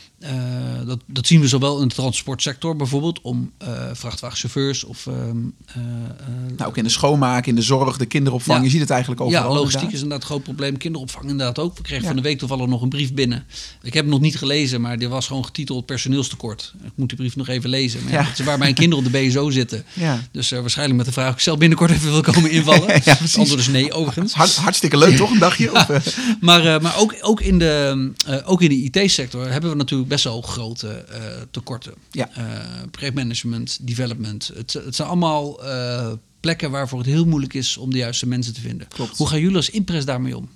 Dat, 0.85 0.99
dat 1.05 1.27
zien 1.27 1.41
we 1.41 1.47
zowel 1.47 1.81
in 1.81 1.87
de 1.87 1.93
transportsector 1.93 2.75
bijvoorbeeld, 2.75 3.21
om 3.21 3.51
vrachtwagenchauffeurs 3.93 4.83
of 4.83 5.07
ehm, 5.07 5.37
eh, 5.65 5.75
eh, 5.77 6.52
Nou, 6.57 6.69
ook 6.69 6.77
in 6.77 6.83
de 6.83 6.89
schoonmaak, 6.89 7.45
in 7.45 7.55
de 7.55 7.61
zorg, 7.61 7.97
de 7.97 8.05
kinderopvang. 8.05 8.57
Ja. 8.57 8.63
Je 8.63 8.69
ziet 8.69 8.79
het 8.81 8.89
eigenlijk 8.89 9.21
overal. 9.21 9.41
Ja, 9.41 9.47
logistiek 9.47 9.71
inderdaad. 9.73 9.93
is 9.95 10.01
inderdaad 10.03 10.21
een 10.29 10.35
groot 10.35 10.43
probleem. 10.43 10.77
Kinderopvang 10.77 11.25
inderdaad 11.29 11.59
ook. 11.59 11.77
We 11.77 11.81
kregen 11.83 12.01
Ja. 12.01 12.07
van 12.07 12.15
de 12.17 12.21
week 12.21 12.37
toevallig 12.37 12.65
nog 12.67 12.81
een 12.81 12.89
brief 12.89 13.13
binnen. 13.13 13.45
Ik 13.81 13.93
heb 13.93 14.03
hem 14.03 14.11
nog 14.13 14.21
niet 14.21 14.37
gelezen, 14.37 14.81
maar 14.81 14.97
die 14.97 15.07
was 15.07 15.27
gewoon 15.27 15.45
getiteld 15.45 15.85
personeelstekort. 15.85 16.73
Ik 16.83 16.91
moet 16.95 17.07
die 17.09 17.17
brief 17.17 17.35
nog 17.35 17.47
even 17.47 17.69
lezen. 17.69 18.03
Maar 18.03 18.13
ja, 18.13 18.27
is 18.37 18.39
waar 18.39 18.57
mijn 18.57 18.73
kinderen 18.73 19.05
op 19.05 19.11
de 19.11 19.19
BSO 19.19 19.49
zitten. 19.49 19.83
Ja. 19.93 20.19
Dus 20.31 20.51
eh, 20.51 20.59
waarschijnlijk 20.59 20.97
met 20.97 21.05
de 21.05 21.11
vraag 21.11 21.27
of 21.29 21.33
ik 21.35 21.39
zelf 21.41 21.57
binnenkort 21.57 21.91
even 21.91 22.11
wil 22.11 22.21
komen 22.21 22.51
invallen. 22.51 22.81
Ja, 23.05 23.15
precies. 23.15 23.37
Antwoord 23.37 23.59
is 23.59 23.67
nee, 23.67 23.91
overigens. 23.93 24.33
Hart- 24.33 24.55
hartstikke 24.55 24.97
leuk, 24.97 25.15
toch? 25.17 25.31
Een 25.31 25.39
dagje? 25.39 25.71
Of, 25.71 25.89
eh, 25.89 25.99
Maar, 26.41 26.65
eh, 26.75 26.81
maar 26.81 26.97
ook, 26.97 27.15
ook 27.21 27.41
in 27.41 27.59
de, 27.59 28.11
eh, 28.25 28.37
ook 28.45 28.61
in 28.61 28.69
de 28.69 28.99
IT-sector 29.01 29.51
hebben 29.51 29.69
we 29.69 29.75
natuurlijk 29.75 30.09
best 30.09 30.23
wel 30.23 30.41
grote 30.41 30.87
eh, 30.87 31.19
tekorten. 31.51 31.93
Ja. 32.11 32.29
Eh, 32.33 32.43
projectmanagement, 32.91 33.77
development. 33.81 34.51
Het, 34.55 34.73
het 34.85 34.95
zijn 34.95 35.07
allemaal 35.07 35.63
eh, 35.63 36.07
plekken 36.43 36.71
waarvoor 36.71 36.99
het 36.99 37.07
heel 37.07 37.25
moeilijk 37.25 37.53
is 37.53 37.77
om 37.77 37.91
de 37.91 37.97
juiste 37.97 38.27
mensen 38.27 38.53
te 38.53 38.61
vinden. 38.61 38.87
Klopt. 38.87 39.17
Hoe 39.17 39.27
gaan 39.27 39.39
jullie 39.39 39.55
als 39.55 39.69
Impress 39.69 40.05
daarmee 40.05 40.37
om? 40.37 40.49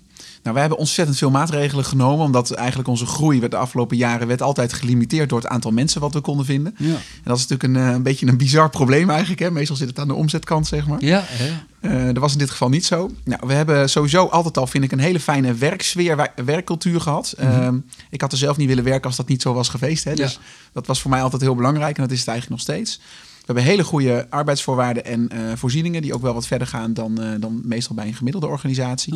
Nou, 0.43 0.53
wij 0.59 0.61
hebben 0.61 0.77
ontzettend 0.77 1.17
veel 1.17 1.29
maatregelen 1.31 1.85
genomen. 1.85 2.25
Omdat 2.25 2.51
eigenlijk 2.51 2.89
onze 2.89 3.05
groei 3.05 3.39
werd 3.39 3.51
de 3.51 3.57
afgelopen 3.57 3.97
jaren 3.97 4.27
werd 4.27 4.41
altijd 4.41 4.73
gelimiteerd 4.73 5.29
door 5.29 5.37
het 5.39 5.47
aantal 5.47 5.71
mensen 5.71 6.01
wat 6.01 6.13
we 6.13 6.21
konden 6.21 6.45
vinden. 6.45 6.75
Ja. 6.77 6.87
En 6.93 6.99
dat 7.23 7.37
is 7.37 7.47
natuurlijk 7.47 7.63
een, 7.79 7.87
eh, 7.87 7.93
een 7.95 8.03
beetje 8.03 8.27
een 8.27 8.37
bizar 8.37 8.69
probleem 8.69 9.09
eigenlijk. 9.09 9.39
Hè? 9.39 9.51
Meestal 9.51 9.75
zit 9.75 9.87
het 9.87 9.99
aan 9.99 10.07
de 10.07 10.13
omzetkant, 10.13 10.67
zeg 10.67 10.87
maar. 10.87 11.03
Ja, 11.03 11.25
ja. 11.39 11.65
Eh, 11.89 12.05
dat 12.05 12.17
was 12.17 12.31
in 12.31 12.37
dit 12.37 12.49
geval 12.49 12.69
niet 12.69 12.85
zo. 12.85 13.11
Nou, 13.23 13.41
we 13.47 13.53
hebben 13.53 13.89
sowieso 13.89 14.25
altijd 14.25 14.57
al, 14.57 14.67
vind 14.67 14.83
ik, 14.83 14.91
een 14.91 14.99
hele 14.99 15.19
fijne 15.19 15.53
werksfeer, 15.53 16.15
wer- 16.15 16.33
werkcultuur 16.45 17.01
gehad. 17.01 17.33
Ehm, 17.37 17.77
ik 18.09 18.21
had 18.21 18.31
er 18.31 18.37
zelf 18.37 18.57
niet 18.57 18.67
willen 18.67 18.83
werken 18.83 19.07
als 19.07 19.15
dat 19.17 19.27
niet 19.27 19.41
zo 19.41 19.53
was 19.53 19.69
geweest. 19.69 20.03
Hè? 20.03 20.15
Dus 20.15 20.33
Ja. 20.33 20.39
dat 20.73 20.87
was 20.87 21.01
voor 21.01 21.11
mij 21.11 21.21
altijd 21.21 21.41
heel 21.41 21.55
belangrijk 21.55 21.95
en 21.97 22.03
dat 22.03 22.11
is 22.11 22.19
het 22.19 22.27
eigenlijk 22.27 22.61
nog 22.61 22.75
steeds. 22.75 22.99
We 23.47 23.53
hebben 23.53 23.71
hele 23.71 23.83
goede 23.83 24.27
arbeidsvoorwaarden 24.29 25.05
en 25.05 25.29
eh, 25.29 25.39
voorzieningen 25.55 26.01
die 26.01 26.13
ook 26.13 26.21
wel 26.21 26.33
wat 26.33 26.47
verder 26.47 26.67
gaan 26.67 26.93
dan, 26.93 27.21
eh, 27.21 27.29
dan 27.39 27.61
meestal 27.63 27.95
bij 27.95 28.07
een 28.07 28.13
gemiddelde 28.13 28.47
organisatie. 28.47 29.13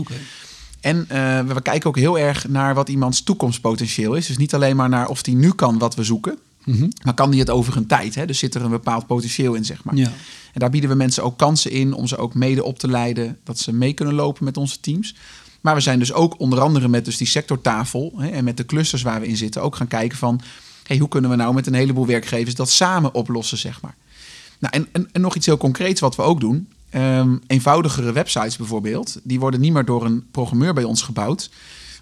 En 0.81 1.05
eh, 1.07 1.39
we 1.39 1.53
we 1.53 1.61
kijken 1.61 1.89
ook 1.89 1.97
heel 1.97 2.19
erg 2.19 2.47
naar 2.47 2.73
wat 2.73 2.89
iemands 2.89 3.23
toekomstpotentieel 3.23 4.13
is. 4.13 4.27
Dus 4.27 4.37
niet 4.37 4.53
alleen 4.53 4.75
maar 4.75 4.89
naar 4.89 5.07
of 5.07 5.21
die 5.21 5.35
nu 5.35 5.51
kan 5.51 5.77
wat 5.77 5.95
we 5.95 6.03
zoeken, 6.03 6.37
Mhm. 6.63 6.89
maar 7.03 7.13
kan 7.13 7.31
die 7.31 7.39
het 7.39 7.49
over 7.49 7.77
een 7.77 7.87
tijd. 7.87 8.15
Hè? 8.15 8.25
Dus 8.25 8.39
zit 8.39 8.55
er 8.55 8.61
een 8.61 8.69
bepaald 8.69 9.07
potentieel 9.07 9.53
in, 9.53 9.65
zeg 9.65 9.83
maar. 9.83 9.95
Ja. 9.95 10.11
En 10.53 10.59
daar 10.59 10.69
bieden 10.69 10.89
we 10.89 10.95
mensen 10.95 11.23
ook 11.23 11.37
kansen 11.37 11.71
in 11.71 11.93
om 11.93 12.07
ze 12.07 12.17
ook 12.17 12.33
mede 12.33 12.63
op 12.63 12.79
te 12.79 12.87
leiden, 12.87 13.37
dat 13.43 13.59
ze 13.59 13.73
mee 13.73 13.93
kunnen 13.93 14.15
lopen 14.15 14.43
met 14.43 14.57
onze 14.57 14.79
teams. 14.79 15.15
Maar 15.61 15.75
we 15.75 15.81
zijn 15.81 15.99
dus 15.99 16.13
ook 16.13 16.39
onder 16.39 16.59
andere 16.59 16.87
met 16.87 17.05
dus 17.05 17.17
die 17.17 17.27
sectortafel 17.27 18.13
hè, 18.17 18.27
en 18.27 18.43
met 18.43 18.57
de 18.57 18.65
clusters 18.65 19.01
waar 19.01 19.19
we 19.19 19.27
in 19.27 19.37
zitten 19.37 19.61
ook 19.61 19.75
gaan 19.75 19.87
kijken 19.87 20.17
van 20.17 20.41
hey, 20.87 20.97
hoe 20.97 21.07
kunnen 21.07 21.29
we 21.29 21.35
nou 21.35 21.53
met 21.53 21.67
een 21.67 21.73
heleboel 21.73 22.05
werkgevers 22.05 22.55
dat 22.55 22.69
samen 22.69 23.13
oplossen, 23.13 23.57
zeg 23.57 23.81
maar. 23.81 23.95
Nou, 24.61 24.73
en, 24.73 24.87
en, 24.91 25.09
en 25.11 25.21
nog 25.21 25.35
iets 25.35 25.45
heel 25.45 25.57
concreets 25.57 25.99
wat 26.01 26.15
we 26.15 26.21
ook 26.21 26.39
doen. 26.39 26.67
Ehm, 26.89 27.35
eenvoudigere 27.47 28.11
websites 28.11 28.57
bijvoorbeeld, 28.57 29.19
die 29.23 29.39
worden 29.39 29.59
niet 29.59 29.73
meer 29.73 29.85
door 29.85 30.05
een 30.05 30.25
programmeur 30.31 30.73
bij 30.73 30.83
ons 30.83 31.01
gebouwd, 31.01 31.49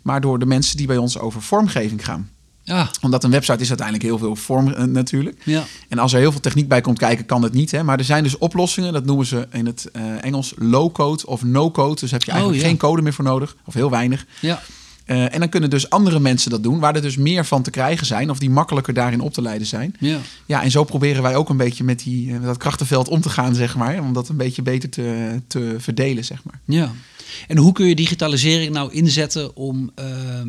maar 0.01 0.21
door 0.21 0.39
de 0.39 0.45
mensen 0.45 0.77
die 0.77 0.87
bij 0.87 0.97
ons 0.97 1.19
over 1.19 1.41
vormgeving 1.41 2.05
gaan. 2.05 2.29
Ja, 2.63 2.89
Omdat 3.01 3.23
een 3.23 3.31
website 3.31 3.61
is 3.61 3.67
uiteindelijk 3.67 4.07
heel 4.07 4.17
veel 4.17 4.35
vorm 4.35 4.67
eh, 4.73 4.83
natuurlijk. 4.83 5.41
ja. 5.45 5.63
En 5.87 5.97
als 5.99 6.13
er 6.13 6.19
heel 6.19 6.31
veel 6.31 6.39
techniek 6.39 6.67
bij 6.67 6.81
komt 6.81 6.97
kijken, 6.99 7.25
kan 7.25 7.43
het 7.43 7.53
niet. 7.53 7.71
Hè? 7.71 7.83
Maar 7.83 7.97
er 7.97 8.03
zijn 8.05 8.23
dus 8.23 8.37
oplossingen, 8.37 8.93
dat 8.93 9.05
noemen 9.05 9.25
ze 9.25 9.47
in 9.51 9.65
het 9.65 9.89
eh, 9.93 10.23
Engels 10.23 10.53
low-code 10.57 11.25
of 11.25 11.43
no-code. 11.43 11.99
Dus 11.99 12.11
heb 12.11 12.23
je 12.23 12.27
Oh, 12.31 12.33
eigenlijk 12.33 12.63
ja. 12.63 12.69
geen 12.69 12.79
code 12.79 13.01
meer 13.01 13.13
voor 13.13 13.23
nodig, 13.23 13.55
of 13.65 13.73
heel 13.73 13.89
weinig. 13.89 14.25
ja. 14.39 14.61
Eh, 15.09 15.33
en 15.33 15.39
dan 15.39 15.49
kunnen 15.49 15.69
dus 15.69 15.89
andere 15.89 16.19
mensen 16.19 16.51
dat 16.51 16.63
doen, 16.63 16.79
waar 16.79 16.95
er 16.95 17.01
dus 17.01 17.17
meer 17.17 17.45
van 17.45 17.61
te 17.61 17.69
krijgen 17.69 18.05
zijn, 18.05 18.29
of 18.29 18.39
die 18.39 18.49
makkelijker 18.49 18.93
daarin 18.93 19.21
op 19.21 19.33
te 19.33 19.41
leiden 19.41 19.67
zijn. 19.67 19.95
ja. 19.99 20.17
Ja, 20.45 20.63
en 20.63 20.71
zo 20.71 20.83
proberen 20.83 21.23
wij 21.23 21.35
ook 21.35 21.49
een 21.49 21.57
beetje 21.57 21.83
met, 21.83 21.99
die, 21.99 22.27
eh, 22.27 22.33
met 22.33 22.43
dat 22.43 22.57
krachtenveld 22.57 23.07
om 23.07 23.21
te 23.21 23.29
gaan, 23.29 23.55
zeg 23.55 23.75
maar. 23.75 23.99
Om 23.99 24.13
dat 24.13 24.29
een 24.29 24.37
beetje 24.37 24.61
beter 24.61 24.89
te, 24.89 25.39
te 25.47 25.75
verdelen, 25.77 26.25
zeg 26.25 26.43
maar. 26.43 26.59
Ja. 26.65 26.91
En 27.47 27.57
hoe 27.57 27.73
kun 27.73 27.85
je 27.87 27.95
digitalisering 27.95 28.73
nou 28.73 28.93
inzetten 28.93 29.55
om 29.55 29.91
eh, 29.95 30.05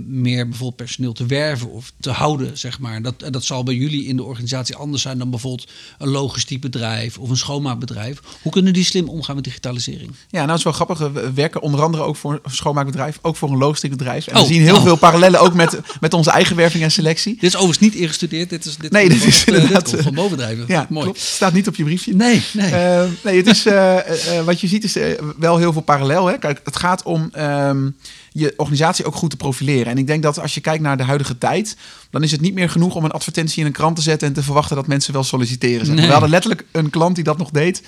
meer 0.07 0.45
bijvoorbeeld 0.49 0.77
personeel 0.77 1.13
te 1.13 1.27
werven 1.27 1.71
of 1.71 1.93
te 2.01 2.11
houden, 2.11 2.59
zeg 2.59 2.79
maar? 2.79 3.03
Dat, 3.03 3.15
dat 3.31 3.45
zal 3.45 3.63
bij 3.63 3.75
jullie 3.75 4.05
in 4.07 4.17
de 4.17 4.23
organisatie 4.25 4.77
anders 4.77 5.03
zijn 5.03 5.19
dan 5.19 5.31
bijvoorbeeld 5.31 5.69
een 5.99 6.09
logistiek 6.09 6.61
bedrijf 6.61 7.19
of 7.19 7.29
een 7.31 7.37
schoonmaakbedrijf. 7.37 8.21
Hoe 8.43 8.53
kunnen 8.53 8.73
die 8.73 8.85
slim 8.85 9.09
omgaan 9.09 9.35
met 9.35 9.45
digitalisering? 9.45 10.11
Ja, 10.29 10.39
nou, 10.39 10.49
het 10.49 10.59
is 10.59 10.65
wel 10.65 10.73
grappig. 10.73 10.99
We 10.99 11.33
werken 11.33 11.61
onder 11.63 11.83
andere 11.83 12.03
ook 12.03 12.17
voor 12.17 12.41
een 12.43 12.51
schoonmaakbedrijf, 12.51 13.19
ook 13.23 13.37
voor 13.37 13.51
een 13.51 13.59
logistiek 13.59 13.91
bedrijf. 13.91 14.27
En 14.27 14.37
Oh, 14.37 14.43
we 14.43 14.53
zien 14.53 14.63
heel 14.63 14.77
oh. 14.77 14.83
veel 14.83 14.97
parallellen 14.97 15.41
ook 15.41 15.55
met, 15.55 15.81
met 16.01 16.15
onze 16.15 16.31
eigen 16.31 16.57
werving 16.57 16.83
en 16.83 16.91
selectie. 16.91 17.33
Dit 17.35 17.43
is 17.43 17.57
overigens 17.57 17.93
niet 17.93 17.95
ingestudeerd. 17.95 18.51
Dit 18.51 18.65
is, 18.65 18.77
dit 18.77 18.91
Nee, 18.93 19.09
dit 19.09 19.25
is 19.25 19.41
eh, 19.41 19.47
dit 19.47 19.55
inderdaad, 19.55 19.91
komt 19.91 20.03
van 20.03 20.15
bovendrijven. 20.15 20.65
Ja, 20.69 20.87
Mooi. 20.89 21.05
klopt. 21.05 21.21
Staat 21.21 21.53
niet 21.53 21.69
op 21.69 21.75
je 21.77 21.85
briefje. 21.85 22.15
Nee, 22.15 22.43
nee. 22.53 22.71
Eh, 22.71 23.03
nee, 23.25 23.37
het 23.37 23.47
is, 23.47 23.67
eh, 23.67 23.99
eh, 23.99 24.39
eh, 24.39 24.45
wat 24.45 24.61
je 24.61 24.67
ziet 24.67 24.85
is 24.85 24.97
eh, 24.97 25.07
wel 25.39 25.57
heel 25.59 25.73
veel 25.73 25.83
parallel. 25.83 26.27
Hè? 26.27 26.39
Kijk, 26.39 26.61
het 26.71 26.79
gaat 26.79 27.03
om 27.03 27.29
ehm, 27.33 27.91
je 28.33 28.55
organisatie 28.57 29.05
ook 29.05 29.15
goed 29.15 29.31
te 29.31 29.37
profileren. 29.37 29.93
En 29.93 29.99
ik 29.99 30.07
denk 30.07 30.23
dat 30.23 30.41
als 30.41 30.55
je 30.55 30.61
kijkt 30.61 30.83
naar 30.83 30.97
de 30.97 31.03
huidige 31.03 31.39
tijd, 31.39 31.77
dan 32.11 32.23
is 32.23 32.31
het 32.31 32.41
niet 32.41 32.55
meer 32.55 32.71
genoeg 32.71 32.95
om 32.95 33.05
een 33.05 33.11
advertentie 33.11 33.61
in 33.61 33.67
een 33.67 33.73
krant 33.73 33.97
te 33.97 34.03
zetten 34.03 34.29
en 34.29 34.35
te 34.35 34.43
verwachten 34.43 34.77
dat 34.77 34.87
mensen 34.87 35.12
wel 35.12 35.25
solliciteren. 35.25 35.95
Nee. 35.95 36.07
We 36.07 36.12
hadden 36.12 36.31
letterlijk 36.31 36.65
een 36.73 36.91
klant 36.91 37.15
die 37.15 37.25
dat 37.25 37.39
nog 37.39 37.50
deed. 37.50 37.83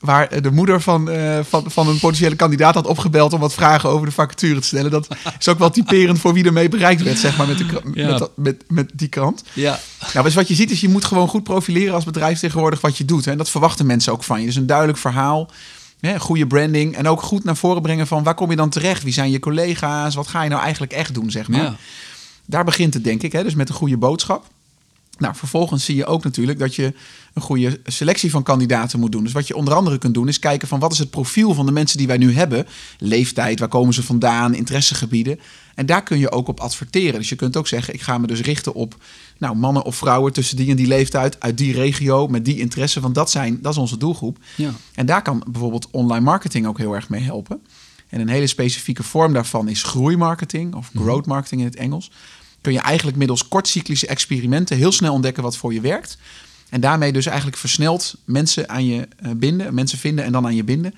Waar 0.00 0.28
eh, 0.28 0.42
de 0.42 0.50
moeder 0.50 0.80
van, 0.80 1.10
eh, 1.10 1.38
van, 1.48 1.64
van 1.70 1.88
een 1.88 1.98
potentiële 1.98 2.36
kandidaat 2.36 2.74
had 2.74 2.86
opgebeld 2.86 3.32
om 3.32 3.40
wat 3.40 3.54
vragen 3.54 3.88
over 3.88 4.06
de 4.06 4.12
vacature 4.12 4.60
te 4.60 4.66
stellen. 4.66 4.90
Dat 4.90 5.08
is 5.38 5.48
ook 5.48 5.58
wel 5.58 5.70
typerend 5.70 6.18
voor 6.18 6.32
wie 6.32 6.44
ermee 6.44 6.68
bereikt 6.68 7.02
werd, 7.02 7.18
zeg 7.18 7.36
maar, 7.36 7.46
met, 7.46 7.58
de, 7.58 7.80
Ja. 7.94 8.28
met, 8.36 8.64
met 8.68 8.90
die 8.94 9.08
krant. 9.08 9.42
Ja, 9.52 9.80
Nou, 10.12 10.24
dus 10.24 10.34
wat 10.34 10.48
je 10.48 10.54
ziet 10.54 10.70
is, 10.70 10.80
je 10.80 10.88
moet 10.88 11.04
gewoon 11.04 11.28
goed 11.28 11.42
profileren 11.42 11.94
als 11.94 12.04
bedrijf 12.04 12.38
tegenwoordig 12.38 12.80
wat 12.80 12.98
je 12.98 13.04
doet. 13.04 13.24
Hè? 13.24 13.30
En 13.30 13.38
dat 13.38 13.50
verwachten 13.50 13.86
mensen 13.86 14.12
ook 14.12 14.24
van 14.24 14.40
je. 14.40 14.46
Dus 14.46 14.56
een 14.56 14.66
duidelijk 14.66 14.98
verhaal, 14.98 15.50
hè, 16.06 16.20
goede 16.20 16.46
branding 16.46 16.96
en 16.96 17.08
ook 17.08 17.22
goed 17.22 17.44
naar 17.44 17.56
voren 17.56 17.82
brengen 17.82 18.06
van 18.06 18.22
waar 18.22 18.34
kom 18.34 18.50
je 18.50 18.56
dan 18.56 18.70
terecht? 18.70 19.02
Wie 19.02 19.12
zijn 19.12 19.30
je 19.30 19.38
collega's? 19.38 20.14
Wat 20.14 20.26
ga 20.26 20.42
je 20.42 20.50
nou 20.50 20.62
eigenlijk 20.62 20.92
echt 20.92 21.14
doen, 21.14 21.30
zeg 21.30 21.48
maar. 21.48 21.62
ja. 21.62 21.76
Daar 22.46 22.64
begint 22.64 22.94
het, 22.94 23.04
denk 23.04 23.22
ik, 23.22 23.32
hè? 23.32 23.42
dus 23.42 23.54
met 23.54 23.68
een 23.68 23.74
goede 23.74 23.96
boodschap. 23.96 24.44
Nou, 25.18 25.34
vervolgens 25.34 25.84
zie 25.84 25.96
je 25.96 26.06
ook 26.06 26.24
natuurlijk 26.24 26.58
dat 26.58 26.74
je 26.74 26.94
een 27.34 27.42
goede 27.42 27.80
selectie 27.84 28.30
van 28.30 28.42
kandidaten 28.42 29.00
moet 29.00 29.12
doen. 29.12 29.22
Dus 29.24 29.32
wat 29.32 29.46
je 29.46 29.56
onder 29.56 29.74
andere 29.74 29.98
kunt 29.98 30.14
doen 30.14 30.28
is 30.28 30.38
kijken 30.38 30.68
van 30.68 30.78
wat 30.80 30.92
is 30.92 30.98
het 30.98 31.10
profiel 31.10 31.54
van 31.54 31.66
de 31.66 31.72
mensen 31.72 31.98
die 31.98 32.06
wij 32.06 32.16
nu 32.16 32.32
hebben. 32.32 32.66
Leeftijd, 32.98 33.58
waar 33.58 33.68
komen 33.68 33.94
ze 33.94 34.02
vandaan, 34.02 34.54
interessegebieden. 34.54 35.40
En 35.74 35.86
daar 35.86 36.02
kun 36.02 36.18
je 36.18 36.30
ook 36.30 36.48
op 36.48 36.60
adverteren. 36.60 37.18
Dus 37.18 37.28
je 37.28 37.36
kunt 37.36 37.56
ook 37.56 37.68
zeggen, 37.68 37.94
ik 37.94 38.02
ga 38.02 38.18
me 38.18 38.26
dus 38.26 38.40
richten 38.40 38.74
op 38.74 38.96
nou, 39.38 39.56
mannen 39.56 39.84
of 39.84 39.96
vrouwen 39.96 40.32
tussen 40.32 40.56
die 40.56 40.70
en 40.70 40.76
die 40.76 40.86
leeftijd, 40.86 41.40
uit 41.40 41.58
die 41.58 41.72
regio, 41.72 42.26
met 42.26 42.44
die 42.44 42.58
interesse. 42.58 43.00
Want 43.00 43.14
dat, 43.14 43.30
zijn, 43.30 43.58
dat 43.62 43.72
is 43.72 43.78
onze 43.78 43.96
doelgroep. 43.96 44.38
ja. 44.54 44.70
En 44.94 45.06
daar 45.06 45.22
kan 45.22 45.44
bijvoorbeeld 45.50 45.88
online 45.90 46.24
marketing 46.24 46.66
ook 46.66 46.78
heel 46.78 46.94
erg 46.94 47.08
mee 47.08 47.22
helpen. 47.22 47.60
En 48.08 48.20
een 48.20 48.28
hele 48.28 48.46
specifieke 48.46 49.02
vorm 49.02 49.32
daarvan 49.32 49.68
is 49.68 49.82
groeimarketing 49.82 50.74
of 50.74 50.90
growth 50.94 51.26
marketing 51.26 51.60
in 51.60 51.66
het 51.66 51.76
Engels. 51.76 52.10
Kun 52.66 52.74
je 52.74 52.80
eigenlijk 52.80 53.16
middels 53.16 53.48
kortcyclische 53.48 54.06
experimenten 54.06 54.76
heel 54.76 54.92
snel 54.92 55.12
ontdekken 55.12 55.42
wat 55.42 55.56
voor 55.56 55.74
je 55.74 55.80
werkt. 55.80 56.18
En 56.68 56.80
daarmee 56.80 57.12
dus 57.12 57.26
eigenlijk 57.26 57.56
versneld 57.56 58.14
mensen 58.24 58.68
aan 58.68 58.86
je 58.86 59.08
eh, 59.16 59.30
binden, 59.36 59.74
mensen 59.74 59.98
vinden 59.98 60.24
en 60.24 60.32
dan 60.32 60.46
aan 60.46 60.54
je 60.54 60.64
binden. 60.64 60.94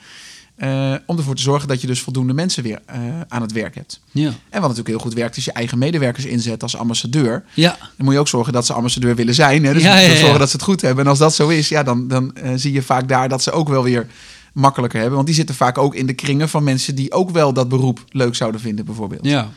Eh, 0.57 0.95
om 1.07 1.17
ervoor 1.17 1.35
te 1.35 1.43
zorgen 1.43 1.69
dat 1.69 1.81
je 1.81 1.87
dus 1.87 2.01
voldoende 2.01 2.33
mensen 2.33 2.63
weer 2.63 2.81
eh, 2.87 2.99
aan 3.29 3.43
het 3.43 3.53
werk 3.53 3.75
hebt. 3.75 4.01
ja. 4.11 4.27
En 4.29 4.35
wat 4.51 4.61
natuurlijk 4.61 4.89
heel 4.89 4.99
goed 4.99 5.15
werkt, 5.15 5.37
is 5.37 5.45
je 5.45 5.53
eigen 5.53 5.79
medewerkers 5.79 6.25
inzet 6.25 6.63
als 6.63 6.77
ambassadeur. 6.77 7.45
ja. 7.55 7.77
Dan 7.79 8.05
moet 8.05 8.15
je 8.15 8.21
ook 8.21 8.29
zorgen 8.29 8.53
dat 8.53 8.67
ze 8.67 8.73
ambassadeur 8.73 9.15
willen 9.15 9.35
zijn. 9.35 9.65
Hè? 9.65 9.73
Dus 9.73 9.83
Ja, 9.83 9.99
je 9.99 10.01
moet 10.01 10.07
ja, 10.07 10.15
ja. 10.15 10.21
zorgen 10.21 10.39
dat 10.39 10.51
ze 10.51 10.57
het 10.57 10.65
goed 10.65 10.81
hebben. 10.81 11.05
En 11.05 11.11
als 11.11 11.19
dat 11.19 11.35
zo 11.35 11.49
is, 11.49 11.69
ja, 11.69 11.83
dan, 11.83 12.09
dan 12.09 12.37
zie 12.55 12.73
je 12.73 12.83
vaak 12.83 13.09
daar 13.09 13.29
dat 13.29 13.43
ze 13.43 13.51
ook 13.51 13.69
wel 13.69 13.83
weer 13.83 14.07
makkelijker 14.53 14.99
hebben. 14.99 15.17
Want 15.17 15.27
die 15.27 15.37
zitten 15.37 15.55
vaak 15.55 15.79
ook 15.79 15.95
in 15.95 16.07
de 16.07 16.15
kringen 16.15 16.49
van 16.49 16.65
mensen 16.65 16.95
die 16.95 17.13
ook 17.13 17.31
wel 17.31 17.53
dat 17.53 17.69
beroep 17.69 18.05
leuk 18.09 18.35
zouden 18.35 18.61
vinden, 18.61 18.85
bijvoorbeeld. 18.85 19.25
Ja. 19.25 19.49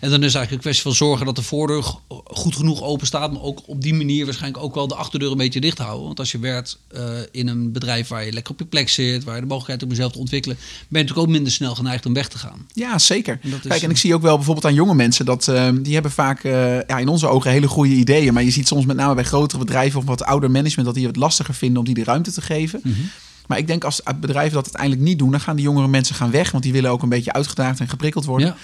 En 0.00 0.10
dan 0.10 0.22
is 0.22 0.26
het 0.26 0.34
eigenlijk 0.34 0.50
een 0.50 0.58
kwestie 0.58 0.82
van 0.82 0.94
zorgen 0.94 1.26
dat 1.26 1.36
de 1.36 1.42
voordeur 1.42 1.84
goed 2.24 2.56
genoeg 2.56 2.82
open 2.82 3.06
staat. 3.06 3.32
Maar 3.32 3.42
ook 3.42 3.62
op 3.66 3.82
die 3.82 3.94
manier 3.94 4.24
waarschijnlijk 4.24 4.64
ook 4.64 4.74
wel 4.74 4.88
de 4.88 4.94
achterdeur 4.94 5.30
een 5.30 5.36
beetje 5.36 5.60
dicht 5.60 5.78
houden. 5.78 6.06
Want 6.06 6.18
als 6.18 6.32
je 6.32 6.38
werkt 6.38 6.78
eh, 6.88 7.02
in 7.30 7.48
een 7.48 7.72
bedrijf 7.72 8.08
waar 8.08 8.24
je 8.24 8.32
lekker 8.32 8.52
op 8.52 8.58
je 8.58 8.64
plek 8.64 8.88
zit, 8.88 9.24
waar 9.24 9.34
je 9.34 9.40
de 9.40 9.46
mogelijkheid 9.46 9.80
hebt 9.80 9.82
om 9.82 9.96
jezelf 9.96 10.12
te 10.12 10.18
ontwikkelen, 10.18 10.56
ben 10.56 10.72
je 10.88 10.98
natuurlijk 10.98 11.26
ook 11.26 11.34
minder 11.34 11.52
snel 11.52 11.74
geneigd 11.74 12.06
om 12.06 12.14
weg 12.14 12.28
te 12.28 12.38
gaan. 12.38 12.66
Ja, 12.72 12.98
zeker. 12.98 13.38
En 13.42 13.50
Kijk, 13.60 13.80
en 13.82 13.82
eh, 13.82 13.90
ik 13.90 13.96
zie 13.96 14.14
ook 14.14 14.22
wel 14.22 14.36
bijvoorbeeld 14.36 14.66
aan 14.66 14.74
jonge 14.74 14.94
mensen 14.94 15.24
dat 15.24 15.48
eh, 15.48 15.68
die 15.82 15.92
hebben 15.94 16.12
vaak 16.12 16.42
ja, 16.42 16.98
in 16.98 17.08
onze 17.08 17.26
ogen 17.26 17.50
hele 17.50 17.68
goede 17.68 17.94
ideeën. 17.94 18.34
Maar 18.34 18.42
je 18.42 18.50
ziet 18.50 18.68
soms 18.68 18.84
met 18.84 18.96
name 18.96 19.14
bij 19.14 19.24
grotere 19.24 19.58
bedrijven 19.58 20.00
of 20.00 20.06
wat 20.06 20.24
ouder 20.24 20.50
management 20.50 20.86
dat 20.86 20.94
die 20.94 21.06
het 21.06 21.16
lastiger 21.16 21.54
vinden 21.54 21.78
om 21.78 21.84
die 21.84 21.94
de 21.94 22.04
ruimte 22.04 22.32
te 22.32 22.42
geven. 22.42 22.80
Mhm. 22.82 23.00
Maar 23.46 23.58
ik 23.58 23.66
denk 23.66 23.84
als 23.84 24.00
bedrijven 24.20 24.54
dat 24.54 24.64
uiteindelijk 24.64 25.02
niet 25.02 25.18
doen, 25.18 25.30
dan 25.30 25.40
gaan 25.40 25.56
die 25.56 25.64
jongere 25.64 25.88
mensen 25.88 26.14
gaan 26.14 26.30
weg. 26.30 26.50
Want 26.50 26.62
die 26.62 26.72
willen 26.72 26.90
ook 26.90 27.02
een 27.02 27.08
beetje 27.08 27.32
uitgedaagd 27.32 27.80
en 27.80 27.88
geprikkeld 27.88 28.24
worden. 28.24 28.48
Ja. 28.48 28.56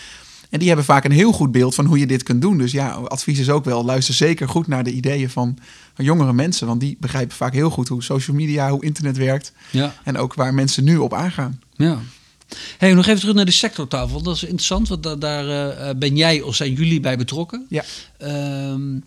En 0.51 0.59
die 0.59 0.69
hebben 0.69 0.85
vaak 0.85 1.05
een 1.05 1.11
heel 1.11 1.33
goed 1.33 1.53
beeld 1.53 1.75
van 1.75 1.85
hoe 1.87 1.99
je 1.99 2.07
dit 2.07 2.23
kunt 2.23 2.41
doen. 2.41 2.59
Dus 2.59 2.73
ja, 2.73 2.91
advies 2.91 3.39
is 3.39 3.51
ook 3.51 3.65
wel, 3.65 3.85
luister 3.85 4.15
zeker 4.15 4.49
goed 4.49 4.67
naar 4.67 4.85
de 4.85 4.93
ideeën 4.93 5.31
van, 5.31 5.59
van 5.95 6.05
jongere 6.05 6.33
mensen. 6.33 6.67
Want 6.67 6.81
die 6.81 6.97
begrijpen 7.01 7.37
vaak 7.37 7.53
heel 7.53 7.71
goed 7.71 7.89
hoe 7.89 8.03
social 8.03 8.37
media, 8.37 8.71
hoe 8.71 8.85
internet 8.85 9.17
werkt. 9.17 9.53
Ja. 9.71 9.95
En 10.05 10.17
ook 10.17 10.35
waar 10.35 10.55
mensen 10.55 10.85
nu 10.85 10.97
op 10.97 11.15
aangaan. 11.15 11.61
Ja. 11.77 11.99
Hey, 12.79 12.95
nog 12.95 13.07
even 13.07 13.21
terug 13.21 13.35
naar 13.35 13.45
de 13.45 13.51
sectortafel. 13.51 14.23
Dat 14.23 14.35
is 14.37 14.43
interessant, 14.43 14.89
want 14.89 15.03
da- 15.03 15.17
daar 15.17 15.49
eh, 15.77 15.95
ben 15.97 16.17
jij 16.17 16.41
of 16.41 16.55
zijn 16.55 16.73
jullie 16.73 17.01
bij 17.01 17.17
betrokken. 17.17 17.67
Ja. 17.69 17.85
Ehm, 18.19 18.99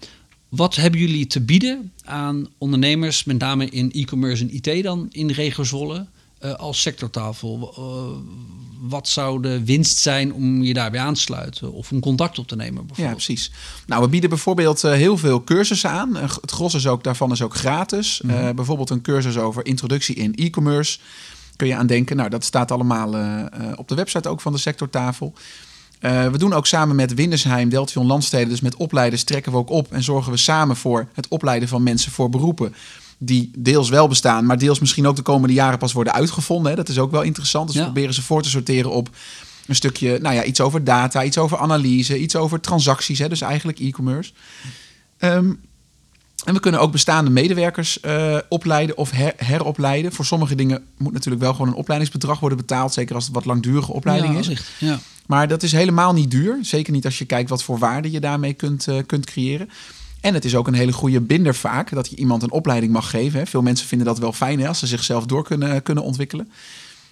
wat 0.49 0.75
hebben 0.75 0.99
jullie 0.99 1.27
te 1.27 1.41
bieden 1.41 1.91
aan 2.03 2.47
ondernemers, 2.57 3.23
met 3.23 3.37
name 3.39 3.69
in 3.69 3.91
e-commerce 3.91 4.43
en 4.43 4.55
IT 4.55 4.83
dan 4.83 5.07
in 5.11 5.27
de 5.27 5.33
regio 5.33 5.63
Zwolle, 5.63 6.05
eh, 6.43 6.53
als 6.53 6.81
sectortafel? 6.81 7.73
Eh, 7.77 7.83
wat 8.89 9.07
zou 9.07 9.41
de 9.41 9.63
winst 9.63 9.97
zijn 9.97 10.33
om 10.33 10.63
je 10.63 10.73
daarbij 10.73 10.99
aan 10.99 11.13
te 11.13 11.19
sluiten 11.19 11.73
of 11.73 11.91
om 11.91 11.99
contact 11.99 12.39
op 12.39 12.47
te 12.47 12.55
nemen? 12.55 12.87
Ja, 12.95 13.11
precies. 13.11 13.51
Nou, 13.85 14.01
we 14.01 14.09
bieden 14.09 14.29
bijvoorbeeld 14.29 14.83
eh, 14.83 14.91
heel 14.91 15.17
veel 15.17 15.43
cursussen 15.43 15.89
aan. 15.89 16.15
Het 16.15 16.51
gros 16.51 16.73
is 16.73 16.87
ook, 16.87 17.03
daarvan 17.03 17.31
is 17.31 17.41
ook 17.41 17.55
gratis. 17.55 18.21
Eh, 18.21 18.49
bijvoorbeeld 18.49 18.89
een 18.89 19.01
cursus 19.01 19.37
over 19.37 19.65
introductie 19.65 20.15
in 20.15 20.35
e-commerce. 20.35 20.99
Kun 21.55 21.67
je 21.67 21.75
aan 21.75 21.87
denken. 21.87 22.15
Nou, 22.15 22.29
dat 22.29 22.43
staat 22.43 22.71
allemaal 22.71 23.07
op 23.75 23.87
de 23.87 23.95
website 23.95 24.29
ook 24.29 24.41
van 24.41 24.51
de 24.51 24.57
sectortafel. 24.57 25.33
We 25.99 26.37
doen 26.37 26.53
ook 26.53 26.67
samen 26.67 26.95
met 26.95 27.13
Windersheim, 27.13 27.69
Deltion 27.69 28.05
Landsteden, 28.05 28.49
dus 28.49 28.61
met 28.61 28.75
opleiders 28.75 29.23
trekken 29.23 29.51
we 29.51 29.57
ook 29.57 29.69
op 29.69 29.91
en 29.91 30.03
zorgen 30.03 30.31
we 30.31 30.37
samen 30.37 30.75
voor 30.75 31.07
het 31.13 31.27
opleiden 31.27 31.67
van 31.67 31.83
mensen 31.83 32.11
voor 32.11 32.29
beroepen 32.29 32.75
die 33.25 33.51
deels 33.57 33.89
wel 33.89 34.07
bestaan, 34.07 34.45
maar 34.45 34.57
deels 34.57 34.79
misschien 34.79 35.07
ook 35.07 35.15
de 35.15 35.21
komende 35.21 35.53
jaren 35.53 35.77
pas 35.79 35.93
worden 35.93 36.13
uitgevonden. 36.13 36.69
Hè. 36.71 36.77
Dat 36.77 36.89
is 36.89 36.99
ook 36.99 37.11
wel 37.11 37.21
interessant. 37.21 37.65
Dus 37.67 37.75
Ja. 37.75 37.81
we 37.81 37.87
proberen 37.91 38.13
ze 38.13 38.21
voor 38.21 38.41
te 38.41 38.49
sorteren 38.49 38.91
op 38.91 39.09
een 39.67 39.75
stukje, 39.75 40.19
nou 40.21 40.35
ja, 40.35 40.43
iets 40.43 40.61
over 40.61 40.83
data, 40.83 41.23
iets 41.23 41.37
over 41.37 41.57
analyse, 41.57 42.19
iets 42.19 42.35
over 42.35 42.59
transacties, 42.59 43.19
hè, 43.19 43.29
dus 43.29 43.41
eigenlijk 43.41 43.79
e-commerce. 43.79 44.31
Ehm, 45.17 45.51
en 46.45 46.53
we 46.53 46.59
kunnen 46.59 46.79
ook 46.81 46.91
bestaande 46.91 47.31
medewerkers 47.31 47.99
eh, 47.99 48.37
opleiden 48.49 48.97
of 48.97 49.11
her- 49.11 49.33
heropleiden. 49.37 50.11
Voor 50.13 50.25
sommige 50.25 50.55
dingen 50.55 50.83
moet 50.97 51.13
natuurlijk 51.13 51.43
wel 51.43 51.51
gewoon 51.53 51.67
een 51.67 51.73
opleidingsbedrag 51.73 52.39
worden 52.39 52.57
betaald, 52.57 52.93
zeker 52.93 53.15
als 53.15 53.25
het 53.25 53.33
wat 53.33 53.45
langdurige 53.45 53.91
opleiding 53.93 54.33
ja, 54.33 54.39
is. 54.39 54.47
echt. 54.49 54.71
Ja. 54.79 54.99
Maar 55.25 55.47
dat 55.47 55.63
is 55.63 55.71
helemaal 55.71 56.13
niet 56.13 56.31
duur. 56.31 56.57
Zeker 56.61 56.93
niet 56.93 57.05
als 57.05 57.17
je 57.17 57.25
kijkt 57.25 57.49
wat 57.49 57.63
voor 57.63 57.77
waarde 57.77 58.11
je 58.11 58.19
daarmee 58.19 58.53
kunt, 58.53 58.87
eh, 58.87 58.97
kunt 59.05 59.25
creëren. 59.25 59.69
En 60.23 60.33
het 60.33 60.45
is 60.45 60.55
ook 60.55 60.67
een 60.67 60.73
hele 60.73 60.91
goede 60.91 61.21
binder 61.21 61.55
vaak 61.55 61.91
dat 61.93 62.09
je 62.09 62.15
iemand 62.15 62.43
een 62.43 62.51
opleiding 62.51 62.91
mag 62.93 63.09
geven. 63.09 63.39
Hè. 63.39 63.45
Veel 63.45 63.61
mensen 63.61 63.87
vinden 63.87 64.07
dat 64.07 64.19
wel 64.19 64.33
fijn 64.33 64.59
hè, 64.59 64.67
als 64.67 64.79
ze 64.79 64.87
zichzelf 64.87 65.25
door 65.25 65.43
kunnen, 65.43 65.83
kunnen 65.83 66.03
ontwikkelen. 66.03 66.51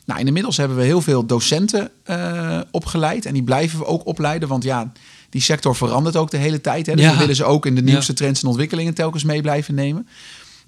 Nou, 0.05 0.19
inmiddels 0.25 0.57
hebben 0.57 0.77
we 0.77 0.83
heel 0.83 1.01
veel 1.01 1.25
docenten 1.25 1.89
eh, 2.03 2.59
opgeleid. 2.71 3.25
En 3.25 3.33
die 3.33 3.43
blijven 3.43 3.79
we 3.79 3.85
ook 3.85 4.05
opleiden. 4.05 4.47
Want 4.47 4.63
ja, 4.63 4.91
die 5.29 5.41
sector 5.41 5.75
verandert 5.75 6.15
ook 6.15 6.31
de 6.31 6.37
hele 6.37 6.61
tijd. 6.61 6.85
Hè. 6.85 6.95
Dus 6.95 7.05
Ja. 7.05 7.11
we 7.11 7.17
willen 7.17 7.35
ze 7.35 7.43
ook 7.43 7.65
in 7.65 7.75
de 7.75 7.81
nieuwste 7.81 8.13
trends 8.13 8.41
en 8.41 8.47
ontwikkelingen 8.47 8.93
telkens 8.93 9.23
mee 9.23 9.41
blijven 9.41 9.75
nemen. 9.75 10.07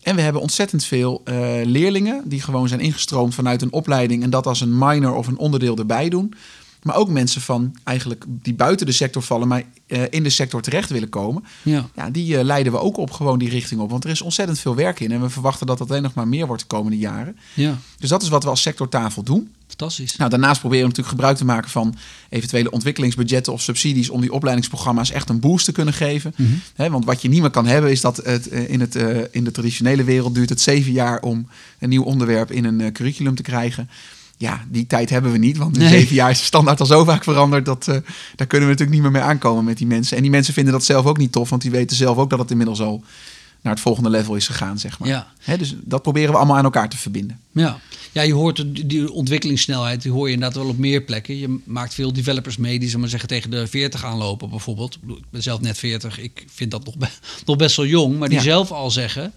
En 0.01 0.15
we 0.15 0.21
hebben 0.21 0.41
ontzettend 0.41 0.85
veel 0.85 1.21
eh, 1.23 1.35
leerlingen 1.63 2.21
die 2.25 2.41
gewoon 2.41 2.67
zijn 2.67 2.79
ingestroomd 2.79 3.35
vanuit 3.35 3.61
een 3.61 3.71
opleiding. 3.71 4.23
En 4.23 4.29
dat 4.29 4.47
als 4.47 4.61
een 4.61 4.77
minor 4.77 5.13
of 5.15 5.27
een 5.27 5.37
onderdeel 5.37 5.77
erbij 5.77 6.09
doen. 6.09 6.33
Maar 6.83 6.95
ook 6.95 7.09
mensen 7.09 7.41
van 7.41 7.75
eigenlijk 7.83 8.25
die 8.27 8.53
buiten 8.53 8.85
de 8.85 8.91
sector 8.91 9.21
vallen, 9.21 9.47
maar 9.47 9.63
eh, 9.87 10.01
in 10.09 10.23
de 10.23 10.29
sector 10.29 10.61
terecht 10.61 10.89
willen 10.89 11.09
komen. 11.09 11.43
Ja. 11.61 11.89
Ja, 11.95 12.09
die 12.09 12.37
eh, 12.37 12.43
leiden 12.43 12.71
we 12.71 12.79
ook 12.79 12.97
op 12.97 13.11
gewoon 13.11 13.39
die 13.39 13.49
richting 13.49 13.81
op. 13.81 13.89
Want 13.89 14.03
er 14.03 14.09
is 14.09 14.21
ontzettend 14.21 14.59
veel 14.59 14.75
werk 14.75 14.99
in. 14.99 15.11
En 15.11 15.21
we 15.21 15.29
verwachten 15.29 15.67
dat 15.67 15.77
dat 15.77 15.89
alleen 15.89 16.01
nog 16.01 16.13
maar 16.13 16.27
meer 16.27 16.47
wordt 16.47 16.61
de 16.61 16.67
komende 16.67 16.97
jaren. 16.97 17.37
Ja. 17.53 17.77
Dus 17.99 18.09
dat 18.09 18.21
is 18.21 18.29
wat 18.29 18.43
we 18.43 18.49
als 18.49 18.61
sectortafel 18.61 19.23
doen. 19.23 19.53
Fantastisch. 19.67 20.15
Nou, 20.15 20.29
daarnaast 20.29 20.59
proberen 20.59 20.83
we 20.83 20.89
natuurlijk 20.89 21.15
gebruik 21.15 21.37
te 21.37 21.45
maken 21.45 21.69
van 21.69 21.95
eventuele 22.29 22.71
ontwikkelingsbudgetten 22.71 23.53
of 23.53 23.61
subsidies 23.61 24.09
om 24.09 24.21
die 24.21 24.33
opleidingsprogramma's 24.33 25.11
echt 25.11 25.29
een 25.29 25.39
boost 25.39 25.65
te 25.65 25.71
kunnen 25.71 25.93
geven. 25.93 26.35
Hè, 26.75 26.89
want 26.89 27.05
wat 27.05 27.21
je 27.21 27.29
niet 27.29 27.41
meer 27.41 27.49
kan 27.49 27.65
hebben 27.65 27.91
is 27.91 28.01
dat 28.01 28.17
het, 28.17 28.49
eh, 28.49 28.69
in, 28.69 28.79
het, 28.79 28.95
in 29.31 29.43
de 29.43 29.51
traditionele 29.51 30.03
wereld 30.03 30.35
duurt 30.35 30.49
het 30.49 30.61
zeven 30.61 30.91
jaar 30.91 31.21
om 31.21 31.47
een 31.79 31.89
nieuw 31.89 32.03
onderwerp 32.03 32.51
in 32.51 32.65
een 32.65 32.93
curriculum 32.93 33.35
te 33.35 33.43
krijgen. 33.43 33.89
Ja, 34.37 34.65
die 34.69 34.87
tijd 34.87 35.09
hebben 35.09 35.31
we 35.31 35.37
niet, 35.37 35.57
want 35.57 35.75
in 35.77 35.81
Nee. 35.83 35.91
zeven 35.91 36.15
jaar 36.15 36.29
is 36.29 36.39
de 36.39 36.45
standaard 36.45 36.79
al 36.79 36.85
zo 36.85 37.03
vaak 37.03 37.23
veranderd 37.23 37.65
dat 37.65 37.87
eh, 37.87 37.97
daar 38.35 38.47
kunnen 38.47 38.67
we 38.67 38.73
natuurlijk 38.73 38.89
niet 38.91 39.01
meer 39.01 39.11
mee 39.11 39.21
aankomen 39.21 39.63
met 39.63 39.77
die 39.77 39.87
mensen. 39.87 40.15
En 40.17 40.21
die 40.23 40.31
mensen 40.31 40.53
vinden 40.53 40.73
dat 40.73 40.83
zelf 40.83 41.05
ook 41.05 41.17
niet 41.17 41.31
tof, 41.31 41.49
want 41.49 41.61
die 41.61 41.71
weten 41.71 41.95
zelf 41.97 42.17
ook 42.17 42.29
dat 42.29 42.39
het 42.39 42.51
inmiddels 42.51 42.81
al 42.81 43.03
naar 43.61 43.73
het 43.73 43.81
volgende 43.81 44.09
level 44.09 44.35
is 44.35 44.45
gegaan, 44.47 44.79
zeg 44.79 44.99
maar. 44.99 45.09
Ja. 45.09 45.27
Dus 45.57 45.75
dat 45.83 46.01
proberen 46.01 46.31
we 46.31 46.37
allemaal 46.37 46.57
aan 46.57 46.63
elkaar 46.63 46.89
te 46.89 46.97
verbinden. 46.97 47.39
Ja. 47.51 47.79
ja, 48.11 48.21
je 48.21 48.33
hoort 48.33 48.55
de- 48.55 48.85
die 48.87 49.11
ontwikkelingssnelheid, 49.11 50.01
die 50.01 50.11
hoor 50.11 50.27
je 50.27 50.33
inderdaad 50.33 50.57
wel 50.61 50.69
op 50.69 50.77
meer 50.77 51.01
plekken. 51.01 51.37
Je 51.37 51.59
maakt 51.63 51.93
veel 51.93 52.13
developers 52.13 52.57
mee 52.57 52.79
die, 52.79 52.97
maar 52.97 53.09
zeggen, 53.09 53.29
tegen 53.29 53.49
de 53.49 53.67
40 53.67 54.05
aanlopen 54.05 54.49
bijvoorbeeld. 54.49 54.97
Ik 55.07 55.23
ben 55.29 55.43
zelf 55.43 55.61
net 55.61 55.77
40, 55.77 56.19
ik 56.19 56.45
vind 56.53 56.71
dat 56.71 56.85
nog, 56.85 56.95
nog 57.45 57.55
best 57.57 57.75
wel 57.75 57.85
jong. 57.85 58.19
Maar 58.19 58.29
die 58.29 58.37
Ja. 58.37 58.43
zelf 58.43 58.71
al 58.71 58.91
zeggen, 58.91 59.33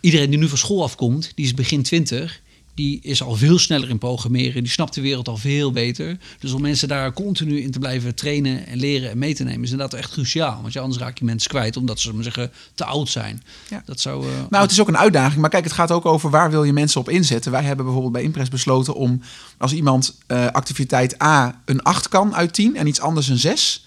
iedereen 0.00 0.30
die 0.30 0.38
nu 0.38 0.48
van 0.48 0.58
school 0.58 0.82
afkomt, 0.82 1.32
die 1.34 1.44
is 1.44 1.54
begin 1.54 1.82
20... 1.82 2.42
Die 2.74 2.98
is 3.02 3.22
al 3.22 3.34
veel 3.34 3.58
sneller 3.58 3.88
in 3.88 3.98
programmeren. 3.98 4.62
Die 4.62 4.72
snapt 4.72 4.94
de 4.94 5.00
wereld 5.00 5.28
al 5.28 5.36
veel 5.36 5.72
beter. 5.72 6.18
Dus 6.38 6.52
om 6.52 6.60
mensen 6.60 6.88
daar 6.88 7.12
continu 7.12 7.60
in 7.60 7.70
te 7.70 7.78
blijven 7.78 8.14
trainen 8.14 8.66
en 8.66 8.78
leren 8.78 9.10
en 9.10 9.18
mee 9.18 9.34
te 9.34 9.44
nemen, 9.44 9.62
is 9.62 9.70
inderdaad 9.70 9.98
echt 9.98 10.10
cruciaal. 10.12 10.60
Want 10.60 10.72
ja, 10.72 10.80
anders 10.80 11.00
raak 11.02 11.18
je 11.18 11.24
mensen 11.24 11.50
kwijt 11.50 11.76
omdat 11.76 12.00
ze 12.00 12.14
maar 12.14 12.22
zeggen, 12.24 12.52
te 12.74 12.84
oud 12.84 13.08
zijn. 13.08 13.42
Ja. 13.70 13.82
Dat 13.86 14.00
zou. 14.00 14.26
eh, 14.26 14.32
Nou, 14.50 14.62
het 14.62 14.72
is 14.72 14.80
ook 14.80 14.88
een 14.88 14.98
uitdaging. 14.98 15.40
Maar 15.40 15.50
kijk, 15.50 15.64
het 15.64 15.72
gaat 15.72 15.90
ook 15.90 16.06
over 16.06 16.30
waar 16.30 16.50
wil 16.50 16.64
je 16.64 16.72
mensen 16.72 17.00
op 17.00 17.08
inzetten. 17.08 17.52
Wij 17.52 17.62
hebben 17.62 17.84
bijvoorbeeld 17.84 18.14
bij 18.14 18.22
Impress 18.22 18.50
besloten 18.50 18.94
om 18.94 19.20
als 19.58 19.72
iemand 19.72 20.18
eh, 20.26 20.46
activiteit 20.46 21.22
A 21.22 21.62
een 21.64 21.82
8 21.82 22.08
kan 22.08 22.34
uit 22.34 22.52
10 22.54 22.76
en 22.76 22.86
iets 22.86 23.00
anders 23.00 23.28
een 23.28 23.38
6. 23.38 23.83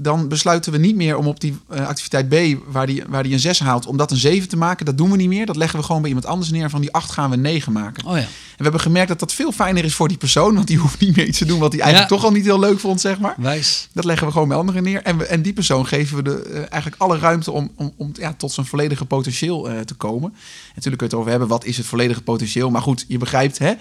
Dan 0.00 0.28
besluiten 0.28 0.72
we 0.72 0.78
niet 0.78 0.96
meer 0.96 1.16
om 1.16 1.26
op 1.26 1.40
die 1.40 1.56
eh, 1.68 1.86
activiteit 1.86 2.28
B, 2.28 2.34
waar 2.72 2.86
die, 2.86 3.02
waar 3.08 3.22
die 3.22 3.32
een 3.32 3.40
6 3.40 3.58
haalt, 3.58 3.86
om 3.86 3.96
dat 3.96 4.10
een 4.10 4.16
7 4.16 4.48
te 4.48 4.56
maken. 4.56 4.86
Dat 4.86 4.98
doen 4.98 5.10
we 5.10 5.16
niet 5.16 5.28
meer. 5.28 5.46
Dat 5.46 5.56
leggen 5.56 5.78
we 5.78 5.84
gewoon 5.84 6.00
bij 6.00 6.10
iemand 6.10 6.26
anders 6.28 6.50
neer. 6.50 6.70
Van 6.70 6.80
die 6.80 6.92
8 6.92 7.10
gaan 7.10 7.30
we 7.30 7.36
een 7.36 7.42
9 7.42 7.72
maken. 7.72 8.04
Oh 8.06 8.16
ja. 8.16 8.22
En 8.22 8.28
we 8.56 8.62
hebben 8.62 8.80
gemerkt 8.80 9.08
dat 9.08 9.18
dat 9.18 9.32
veel 9.32 9.52
fijner 9.52 9.84
is 9.84 9.94
voor 9.94 10.08
die 10.08 10.16
persoon. 10.16 10.54
Want 10.54 10.66
die 10.66 10.76
hoeft 10.84 11.00
niet 11.00 11.16
meer 11.16 11.26
iets 11.26 11.38
te 11.38 11.44
doen 11.44 11.58
wat 11.58 11.72
hij 11.72 11.80
eigenlijk 11.80 12.10
Ja. 12.10 12.16
toch 12.16 12.26
al 12.26 12.32
niet 12.32 12.44
heel 12.44 12.58
leuk 12.58 12.78
vond, 12.80 13.00
zeg 13.00 13.18
maar. 13.18 13.34
Wijs. 13.36 13.88
Dat 13.92 14.04
leggen 14.04 14.26
we 14.26 14.32
gewoon 14.32 14.48
bij 14.48 14.56
anderen 14.56 14.82
neer. 14.82 15.02
En, 15.02 15.18
we, 15.18 15.24
en 15.24 15.42
die 15.42 15.52
persoon 15.52 15.86
geven 15.86 16.16
we 16.16 16.22
de, 16.22 16.42
eh, 16.42 16.56
eigenlijk 16.58 16.94
alle 16.98 17.18
ruimte 17.18 17.50
om, 17.52 17.70
om, 17.76 17.92
om 17.96 18.10
ja, 18.12 18.34
tot 18.36 18.52
zijn 18.52 18.66
volledige 18.66 19.04
potentieel 19.04 19.70
eh, 19.70 19.80
te 19.80 19.94
komen. 19.94 20.30
En 20.32 20.72
natuurlijk 20.74 20.96
kun 20.98 21.06
je 21.08 21.12
het 21.12 21.14
over 21.14 21.30
hebben, 21.30 21.48
wat 21.48 21.64
is 21.64 21.76
het 21.76 21.86
volledige 21.86 22.22
potentieel? 22.22 22.70
Maar 22.70 22.82
goed, 22.82 23.04
je 23.08 23.18
begrijpt, 23.18 23.58
hè, 23.58 23.72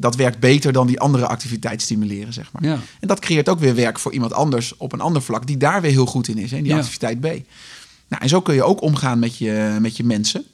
dat 0.00 0.16
werkt 0.16 0.38
beter 0.38 0.72
dan 0.72 0.86
die 0.86 1.00
andere 1.00 1.26
activiteit 1.26 1.82
stimuleren, 1.82 2.32
zeg 2.32 2.52
maar. 2.52 2.64
Ja. 2.64 2.78
En 3.00 3.08
dat 3.08 3.18
creëert 3.18 3.48
ook 3.48 3.58
weer 3.58 3.74
werk 3.74 3.98
voor 3.98 4.12
iemand 4.12 4.32
anders 4.32 4.76
op 4.76 4.92
een 4.92 5.00
ander 5.00 5.22
vlak, 5.22 5.46
die 5.46 5.56
daar 5.56 5.80
weer 5.80 5.90
heel 5.90 6.06
goed 6.06 6.28
in 6.28 6.38
is, 6.38 6.50
hè, 6.50 6.56
in 6.56 6.62
die 6.62 6.72
Ja. 6.72 6.78
activiteit 6.78 7.20
B. 7.20 7.24
Nou, 7.24 8.22
en 8.22 8.28
zo 8.28 8.40
kun 8.40 8.54
je 8.54 8.62
ook 8.62 8.82
omgaan 8.82 9.18
met 9.18 9.36
je, 9.36 9.76
met 9.80 9.96
je 9.96 10.04
mensen. 10.04 10.44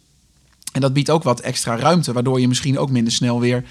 En 0.72 0.80
dat 0.80 0.92
biedt 0.92 1.10
ook 1.10 1.22
wat 1.22 1.40
extra 1.40 1.76
ruimte, 1.76 2.12
waardoor 2.12 2.40
je 2.40 2.48
misschien 2.48 2.78
ook 2.78 2.90
minder 2.90 3.12
snel 3.12 3.40
weer 3.40 3.64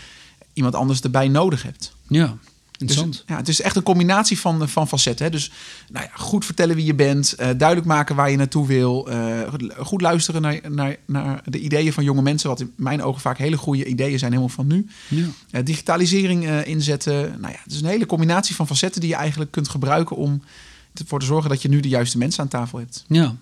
iemand 0.54 0.76
anders 0.76 1.02
erbij 1.02 1.28
nodig 1.28 1.64
hebt. 1.64 1.94
Ja, 2.08 2.38
interessant. 2.78 3.14
Dus, 3.14 3.24
ja, 3.28 3.36
het 3.36 3.48
is 3.48 3.62
echt 3.62 3.76
een 3.76 3.84
combinatie 3.84 4.40
van, 4.40 4.70
van 4.70 4.88
facetten. 4.88 5.26
Hè. 5.26 5.32
Dus 5.32 5.52
nou 5.90 6.06
ja, 6.06 6.12
goed 6.16 6.46
vertellen 6.46 6.76
wie 6.76 6.86
je 6.86 6.96
bent, 6.96 7.34
eh, 7.34 7.50
duidelijk 7.58 7.88
maken 7.88 8.16
waar 8.16 8.32
je 8.32 8.38
naartoe 8.38 8.68
wil, 8.68 9.10
eh, 9.10 9.42
goed 9.78 10.02
luisteren 10.02 10.42
naar, 10.42 10.60
naar, 10.70 10.96
naar 11.06 11.42
de 11.46 11.60
ideeën 11.60 11.94
van 11.94 12.04
jonge 12.04 12.22
mensen, 12.22 12.50
wat 12.50 12.60
in 12.60 12.74
mijn 12.76 13.04
ogen 13.04 13.22
vaak 13.22 13.38
hele 13.38 13.58
goede 13.58 13.86
ideeën 13.86 14.20
zijn, 14.20 14.32
helemaal 14.32 14.56
van 14.56 14.68
nu. 14.68 14.88
ja. 15.08 15.26
Eh, 15.52 15.66
digitalisering 15.66 16.46
eh, 16.46 16.66
inzetten. 16.66 17.14
Nou 17.40 17.54
ja, 17.54 17.60
het 17.64 17.72
is 17.72 17.82
een 17.82 17.88
hele 17.88 18.06
combinatie 18.06 18.56
van 18.56 18.68
facetten 18.68 19.02
die 19.02 19.10
je 19.10 19.16
eigenlijk 19.16 19.52
kunt 19.52 19.70
gebruiken 19.70 20.16
om 20.16 20.42
ervoor 20.94 21.20
te 21.20 21.26
zorgen 21.26 21.50
dat 21.50 21.62
je 21.62 21.70
nu 21.70 21.80
de 21.80 21.88
juiste 21.88 22.18
mensen 22.18 22.44
aan 22.44 22.50
tafel 22.50 22.80
hebt. 22.80 23.06
ja. 23.08 23.36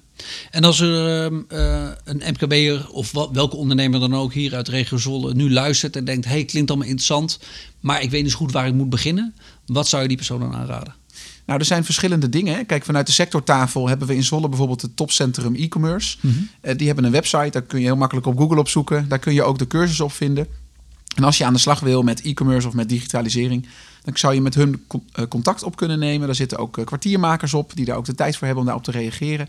En 0.52 0.64
als 0.64 0.80
er 0.80 1.24
ehm, 1.24 1.42
eh, 1.48 1.90
een 2.04 2.22
MKB'er 2.32 2.90
of 2.90 3.12
wat, 3.12 3.30
welke 3.32 3.56
ondernemer 3.56 4.00
dan 4.00 4.16
ook 4.16 4.34
hier 4.34 4.56
uit 4.56 4.66
de 4.66 4.72
regio 4.72 4.98
Zwolle 4.98 5.34
nu 5.34 5.52
luistert 5.52 5.96
en 5.96 6.06
denkt: 6.06 6.26
hey, 6.26 6.46
klinkt 6.46 6.70
allemaal 6.70 6.88
interessant, 6.88 7.40
maar 7.80 8.02
ik 8.02 8.10
weet 8.10 8.24
niet 8.24 8.32
zo 8.32 8.38
goed 8.38 8.52
waar 8.52 8.68
ik 8.68 8.74
moet 8.74 8.90
beginnen. 8.90 9.34
Wat 9.66 9.88
zou 9.88 10.02
je 10.02 10.08
die 10.08 10.18
persoon 10.18 10.40
dan 10.40 10.56
aanraden? 10.56 10.96
Nou, 11.46 11.60
er 11.60 11.66
zijn 11.66 11.86
verschillende 11.86 12.30
dingen. 12.30 12.66
Kijk, 12.66 12.86
vanuit 12.86 13.06
de 13.06 13.12
sectortafel 13.12 13.88
hebben 13.88 14.08
we 14.08 14.16
in 14.16 14.24
Zwolle 14.24 14.50
bijvoorbeeld 14.50 14.82
het 14.82 14.96
topcentrum 14.96 15.56
e-commerce. 15.56 16.18
Eh, 16.62 16.78
die 16.78 16.88
hebben 16.88 17.06
een 17.06 17.12
website, 17.12 17.50
daar 17.50 17.62
kun 17.62 17.80
je 17.80 17.86
heel 17.86 17.96
makkelijk 17.96 18.28
op 18.28 18.38
Google 18.38 18.60
opzoeken. 18.60 19.08
Daar 19.08 19.20
kun 19.20 19.34
je 19.34 19.44
ook 19.44 19.58
de 19.58 19.68
cursus 19.68 20.00
op 20.00 20.12
vinden. 20.12 20.48
En 21.16 21.24
als 21.24 21.38
je 21.38 21.46
aan 21.46 21.54
de 21.54 21.60
slag 21.60 21.80
wil 21.80 22.02
met 22.02 22.22
e-commerce 22.22 22.68
of 22.68 22.74
met 22.74 22.90
digitalisering, 22.90 23.68
dan 24.04 24.18
zou 24.18 24.34
je 24.34 24.42
met 24.42 24.56
hun 24.56 24.84
eh, 25.12 25.26
contact 25.28 25.64
op 25.64 25.76
kunnen 25.76 26.00
nemen. 26.00 26.28
Daar 26.28 26.36
zitten 26.36 26.58
ook 26.58 26.82
kwartiermakers 26.86 27.54
op, 27.54 27.72
die 27.76 27.86
daar 27.86 27.98
ook 27.98 28.06
de 28.06 28.16
tijd 28.16 28.36
voor 28.36 28.46
hebben 28.46 28.64
om 28.64 28.66
daarop 28.66 28.86
te 28.86 29.00
reageren. 29.00 29.48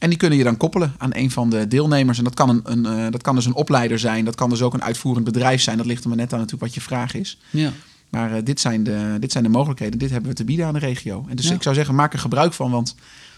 En 0.00 0.08
die 0.08 0.18
kunnen 0.18 0.38
je 0.38 0.44
dan 0.44 0.56
koppelen 0.56 0.94
aan 0.98 1.10
een 1.14 1.30
van 1.30 1.50
de 1.50 1.68
deelnemers. 1.68 2.18
En 2.18 2.24
dat 2.24 2.34
kan, 2.34 2.48
een, 2.48 2.60
een, 2.64 2.86
eh, 2.86 3.10
dat 3.12 3.22
kan 3.22 3.34
dus 3.34 3.46
een 3.46 3.54
opleider 3.54 3.98
zijn, 3.98 4.24
dat 4.24 4.34
kan 4.34 4.50
dus 4.50 4.62
ook 4.62 4.74
een 4.74 4.82
uitvoerend 4.82 5.24
bedrijf 5.24 5.62
zijn. 5.62 5.76
Dat 5.76 5.86
ligt 5.86 6.02
er 6.02 6.08
maar 6.08 6.18
net 6.18 6.32
aan 6.32 6.38
natuurlijk 6.38 6.64
wat 6.64 6.74
je 6.74 6.80
vraag 6.80 7.14
is. 7.14 7.38
Ja, 7.50 7.72
Maar 8.08 8.36
eh, 8.36 8.44
dit, 8.44 8.60
zijn 8.60 8.84
de, 8.84 9.16
dit 9.20 9.32
zijn 9.32 9.44
de 9.44 9.50
mogelijkheden. 9.50 9.98
Dit 9.98 10.10
hebben 10.10 10.30
we 10.30 10.36
te 10.36 10.44
bieden 10.44 10.66
aan 10.66 10.72
de 10.72 10.78
regio. 10.78 11.24
En 11.28 11.36
dus 11.36 11.48
Ja. 11.48 11.54
ik 11.54 11.62
zou 11.62 11.74
zeggen, 11.74 11.94
maak 11.94 12.12
er 12.12 12.18
gebruik 12.18 12.52
van. 12.52 12.70
Want 12.70 12.94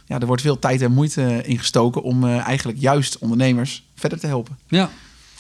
ja, 0.07 0.21
er 0.21 0.27
wordt 0.27 0.43
veel 0.43 0.59
tijd 0.59 0.83
en 0.83 0.93
moeite 0.93 1.43
ingestoken 1.45 2.03
om 2.03 2.25
eh, 2.25 2.39
eigenlijk 2.39 2.79
juist 2.81 3.19
ondernemers 3.19 3.83
verder 3.95 4.19
te 4.21 4.27
helpen. 4.27 4.59
ja. 4.69 4.91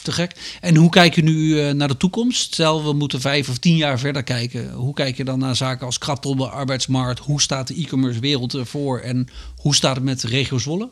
te 0.03 0.13
gek. 0.13 0.59
En 0.61 0.77
hoe 0.77 0.91
kijk 0.91 1.15
je 1.15 1.23
nu 1.23 1.73
naar 1.73 1.89
de 1.89 1.97
toekomst? 1.97 2.53
Stel, 2.53 2.85
we 2.85 2.93
moeten 2.93 3.21
vijf 3.21 3.49
of 3.49 3.59
tien 3.59 3.77
jaar 3.77 3.99
verder 3.99 4.23
kijken. 4.23 4.73
Hoe 4.73 4.95
kijk 4.95 5.17
je 5.17 5.25
dan 5.25 5.39
naar 5.39 5.57
zaken 5.57 5.87
als 5.87 5.99
krapte 5.99 6.29
op 6.29 6.39
de 6.39 6.49
arbeidsmarkt? 6.49 7.19
Hoe 7.21 7.41
staat 7.41 7.67
de 7.69 7.75
e-commerce 7.75 8.21
wereld 8.21 8.55
ervoor? 8.55 8.99
En 9.01 9.29
hoe 9.57 9.75
staat 9.75 9.95
het 9.95 10.05
met 10.05 10.21
de 10.21 10.29
regio 10.29 10.59
Zwolle? 10.59 10.89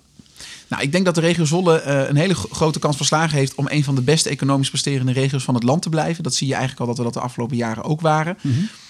Nou, 0.70 0.82
ik 0.82 0.92
denk 0.92 1.04
dat 1.04 1.14
de 1.14 1.20
regio 1.20 1.44
Zwolle 1.44 1.80
eh, 1.80 2.08
een 2.08 2.16
hele 2.16 2.34
gro- 2.34 2.48
grote 2.52 2.78
kans 2.78 2.96
van 2.96 3.06
slagen 3.06 3.38
heeft 3.38 3.54
om 3.54 3.66
een 3.68 3.84
van 3.84 3.94
de 3.94 4.00
beste 4.02 4.28
economisch 4.28 4.68
presterende 4.68 5.12
regio's 5.12 5.42
van 5.44 5.54
het 5.54 5.62
land 5.62 5.82
te 5.82 5.88
blijven. 5.88 6.22
Dat 6.22 6.34
zie 6.34 6.46
je 6.46 6.54
eigenlijk 6.54 6.80
al 6.80 6.86
dat 6.88 6.96
we 6.98 7.02
dat 7.02 7.12
de 7.14 7.20
afgelopen 7.20 7.56
jaren 7.56 7.84
ook 7.84 8.00
waren. 8.00 8.38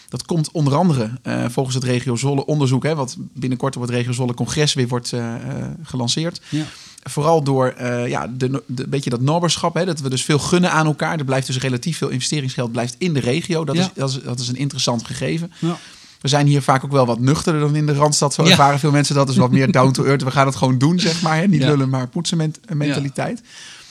Dat 0.09 0.25
komt 0.25 0.51
onder 0.51 0.75
andere 0.75 1.11
eh, 1.23 1.45
volgens 1.49 1.75
het 1.75 1.85
Regio 1.85 2.16
Zwolle 2.16 2.47
onderzoek, 2.47 2.83
hè, 2.83 2.95
wat 2.95 3.16
binnenkort 3.35 3.77
op 3.77 3.83
het 3.83 3.90
Regio 3.90 4.12
Zwolle 4.12 4.35
congres 4.35 4.75
weer 4.75 4.88
wordt 4.88 5.12
eh, 5.12 5.35
gelanceerd. 5.83 6.40
Ja. 6.49 6.64
Vooral 7.03 7.43
door 7.43 7.75
ja, 8.09 8.27
de, 8.37 8.62
de, 8.66 8.88
beetje 8.88 9.11
dat 9.11 9.21
nobberschap, 9.21 9.75
hè, 9.75 9.85
dat 9.85 10.01
we 10.01 10.11
dus 10.11 10.25
veel 10.25 10.38
gunnen 10.38 10.71
aan 10.73 10.87
elkaar. 10.87 11.19
Er 11.19 11.25
blijft 11.25 11.47
dus 11.47 11.59
relatief 11.59 11.97
veel 11.99 12.09
investeringsgeld 12.09 12.73
blijft 12.73 12.95
in 12.99 13.12
de 13.14 13.21
regio. 13.21 13.64
Dat, 13.64 13.77
Ja. 13.77 13.83
is, 13.83 13.88
dat, 13.95 14.09
is, 14.11 14.19
dat 14.23 14.38
is 14.40 14.49
een 14.49 14.57
interessant 14.57 15.05
gegeven. 15.07 15.53
Ja. 15.59 15.79
We 16.20 16.28
zijn 16.28 16.46
hier 16.46 16.62
vaak 16.62 16.85
ook 16.85 16.92
wel 16.92 17.06
wat 17.06 17.18
nuchterder 17.20 17.61
dan 17.61 17.76
in 17.76 17.87
de 17.87 17.94
Randstad. 17.94 18.35
Zo 18.35 18.42
Ja. 18.44 18.50
ervaren 18.50 18.78
veel 18.78 18.90
mensen 18.90 19.14
dat. 19.14 19.28
is 19.28 19.37
wat 19.37 19.50
meer 19.50 19.72
down 19.72 19.90
to 19.92 20.04
earth. 20.04 20.22
We 20.22 20.30
gaan 20.30 20.46
het 20.46 20.56
gewoon 20.56 20.78
doen, 20.78 20.98
zeg 21.00 21.22
maar. 21.22 21.37
Hè? 21.37 21.46
Niet 21.46 21.61
Ja. 21.62 21.68
lullen, 21.68 21.88
maar 21.88 22.09
poetsen 22.09 22.37
ment- 22.37 22.59
mentaliteit. 22.74 23.42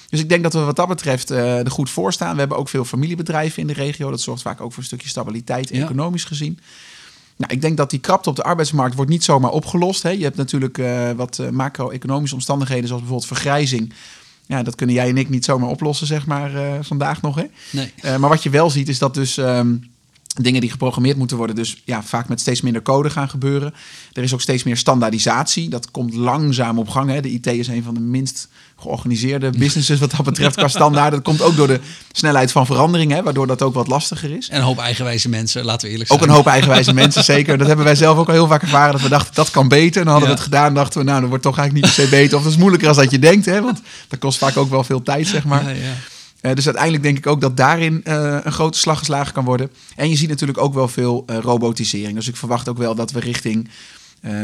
Dus 0.10 0.20
ik 0.20 0.30
denk 0.30 0.44
dat 0.44 0.54
we 0.54 0.60
wat 0.60 0.76
dat 0.76 0.88
betreft 0.88 1.32
eh, 1.32 1.60
er 1.60 1.72
goed 1.72 1.90
voor 1.90 2.14
staan. 2.14 2.34
We 2.34 2.40
hebben 2.40 2.58
ook 2.58 2.70
veel 2.70 2.86
familiebedrijven 2.86 3.62
in 3.62 3.68
de 3.68 3.74
regio. 3.74 4.10
Dat 4.10 4.22
zorgt 4.22 4.42
vaak 4.42 4.62
ook 4.62 4.70
voor 4.72 4.80
een 4.82 4.88
stukje 4.88 5.10
stabiliteit, 5.10 5.72
economisch 5.72 6.24
gezien. 6.24 6.60
Nou, 7.36 7.54
ik 7.54 7.62
denk 7.62 7.78
dat 7.78 7.90
die 7.90 8.00
krapte 8.00 8.30
op 8.30 8.36
de 8.36 8.44
arbeidsmarkt 8.44 8.96
wordt 8.96 9.12
niet 9.12 9.24
zomaar 9.24 9.52
opgelost. 9.52 10.04
Hè. 10.04 10.10
Je 10.10 10.24
hebt 10.24 10.36
natuurlijk 10.38 10.78
eh, 10.78 11.12
wat 11.12 11.40
eh, 11.40 11.50
macro-economische 11.50 12.36
omstandigheden, 12.36 12.88
zoals 12.88 13.02
bijvoorbeeld 13.02 13.32
vergrijzing. 13.34 13.94
Ja, 14.46 14.64
dat 14.64 14.76
kunnen 14.76 14.96
jij 14.96 15.10
en 15.10 15.18
ik 15.18 15.30
niet 15.30 15.46
zomaar 15.46 15.70
oplossen, 15.70 16.08
zeg 16.08 16.26
maar, 16.26 16.56
eh, 16.56 16.74
vandaag 16.82 17.22
nog. 17.22 17.36
Hè. 17.36 17.44
Nee. 17.72 17.94
Eh, 18.02 18.16
maar 18.18 18.30
wat 18.30 18.44
je 18.44 18.50
wel 18.50 18.70
ziet, 18.70 18.90
is 18.90 19.00
dat 19.00 19.14
dus 19.14 19.38
ehm, 19.38 19.76
dingen 20.42 20.62
die 20.62 20.70
geprogrammeerd 20.72 21.18
moeten 21.18 21.38
worden, 21.38 21.56
dus 21.56 21.82
ja, 21.86 22.04
vaak 22.04 22.28
met 22.30 22.40
steeds 22.40 22.62
minder 22.62 22.82
code 22.82 23.10
gaan 23.10 23.30
gebeuren. 23.30 23.74
Er 24.14 24.24
is 24.24 24.34
ook 24.34 24.42
steeds 24.42 24.64
meer 24.64 24.78
standaardisatie. 24.78 25.70
Dat 25.70 25.92
komt 25.92 26.14
langzaam 26.14 26.80
op 26.80 26.90
gang. 26.90 27.10
Hè. 27.10 27.22
De 27.22 27.30
IT 27.32 27.48
is 27.48 27.68
een 27.68 27.84
van 27.84 27.94
de 27.94 28.00
minst 28.00 28.48
georganiseerde 28.78 29.50
businesses 29.50 30.00
wat 30.00 30.12
dat 30.12 30.24
betreft 30.26 30.56
qua 30.56 30.68
standaard. 30.68 31.12
Dat 31.12 31.22
komt 31.22 31.42
ook 31.42 31.56
door 31.56 31.68
de 31.68 31.80
snelheid 32.12 32.52
van 32.52 32.66
verandering, 32.66 33.12
hè, 33.12 33.24
waardoor 33.24 33.48
dat 33.48 33.62
ook 33.62 33.74
wat 33.74 33.88
lastiger 33.88 34.32
is. 34.38 34.50
En 34.50 34.58
een 34.58 34.64
hoop 34.64 34.80
eigenwijze 34.80 35.30
mensen, 35.30 35.66
laten 35.66 35.86
we 35.88 35.92
eerlijk 35.94 36.12
Ook 36.12 36.18
zijn. 36.18 36.30
een 36.30 36.36
hoop 36.36 36.48
eigenwijze 36.48 36.94
mensen, 36.94 37.24
zeker. 37.24 37.58
Dat 37.58 37.68
hebben 37.68 37.86
wij 37.86 37.96
zelf 37.96 38.18
ook 38.18 38.28
al 38.28 38.34
heel 38.34 38.48
vaak 38.48 38.62
ervaren. 38.62 38.92
Dat 38.92 39.02
we 39.02 39.10
dachten, 39.10 39.34
dat 39.36 39.52
kan 39.52 39.68
beter. 39.68 40.00
En 40.00 40.04
dan 40.08 40.14
hadden 40.14 40.30
Ja. 40.30 40.36
we 40.36 40.42
het 40.42 40.54
gedaan. 40.54 40.74
dachten 40.74 41.00
we, 41.00 41.06
nou, 41.06 41.20
dat 41.20 41.30
wordt 41.30 41.44
toch 41.44 41.58
eigenlijk 41.58 41.86
niet 41.88 41.96
per 41.96 42.06
se 42.06 42.10
beter. 42.12 42.38
Of 42.38 42.44
dat 42.44 42.52
is 42.52 42.58
moeilijker 42.58 42.88
als 42.88 42.98
dat 42.98 43.12
je 43.12 43.20
denkt. 43.20 43.46
Hè? 43.46 43.62
Want 43.62 43.82
dat 44.08 44.20
kost 44.20 44.38
vaak 44.38 44.58
ook 44.58 44.70
wel 44.70 44.84
veel 44.84 45.04
tijd, 45.04 45.28
zeg 45.28 45.44
maar. 45.46 45.64
Ja, 45.64 45.70
ja. 45.70 45.94
Eh, 46.42 46.54
dus 46.54 46.66
uiteindelijk 46.66 47.04
denk 47.04 47.18
ik 47.18 47.28
ook 47.28 47.42
dat 47.42 47.58
daarin 47.58 48.04
eh, 48.04 48.38
een 48.44 48.52
grote 48.52 48.78
slag 48.78 49.00
geslagen 49.00 49.34
kan 49.34 49.46
worden. 49.46 49.72
En 49.96 50.10
je 50.10 50.16
ziet 50.16 50.30
natuurlijk 50.30 50.58
ook 50.58 50.74
wel 50.74 50.88
veel 50.88 51.24
eh, 51.26 51.38
robotisering. 51.38 52.16
Dus 52.16 52.28
ik 52.28 52.36
verwacht 52.36 52.70
ook 52.70 52.78
wel 52.78 52.96
dat 52.96 53.12
we 53.12 53.20
richting 53.20 53.70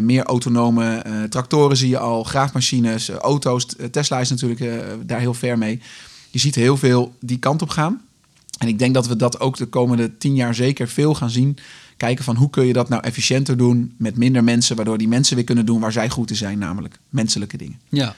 meer 0.01 0.23
autonome 0.23 1.05
tractoren 1.29 1.77
zie 1.77 1.89
je 1.89 1.97
al, 1.97 2.23
graafmachines, 2.23 3.09
auto's. 3.09 3.65
Tesla 3.91 4.19
is 4.19 4.29
natuurlijk 4.29 4.63
daar 5.05 5.19
heel 5.19 5.33
ver 5.33 5.57
mee. 5.57 5.81
Je 6.29 6.39
ziet 6.39 6.55
heel 6.55 6.77
veel 6.77 7.15
die 7.19 7.39
kant 7.39 7.61
op 7.61 7.69
gaan. 7.69 8.01
En 8.57 8.67
ik 8.67 8.79
denk 8.79 8.93
dat 8.93 9.07
we 9.07 9.15
dat 9.15 9.39
ook 9.39 9.57
de 9.57 9.65
komende 9.65 10.17
tien 10.17 10.35
jaar 10.35 10.55
zeker 10.55 10.87
veel 10.87 11.15
gaan 11.15 11.29
zien. 11.29 11.57
Kijken 11.97 12.23
van 12.23 12.35
hoe 12.35 12.49
kun 12.49 12.65
je 12.65 12.73
dat 12.73 12.89
nou 12.89 13.03
efficiënter 13.03 13.57
doen 13.57 13.93
met 13.97 14.17
minder 14.17 14.43
mensen, 14.43 14.75
waardoor 14.75 14.97
die 14.97 15.07
mensen 15.07 15.35
weer 15.35 15.45
kunnen 15.45 15.65
doen 15.65 15.79
waar 15.79 15.91
zij 15.91 16.09
goed 16.09 16.29
in 16.29 16.35
zijn, 16.35 16.57
namelijk 16.57 16.99
menselijke 17.09 17.57
dingen. 17.57 17.79
Ja. 17.89 18.15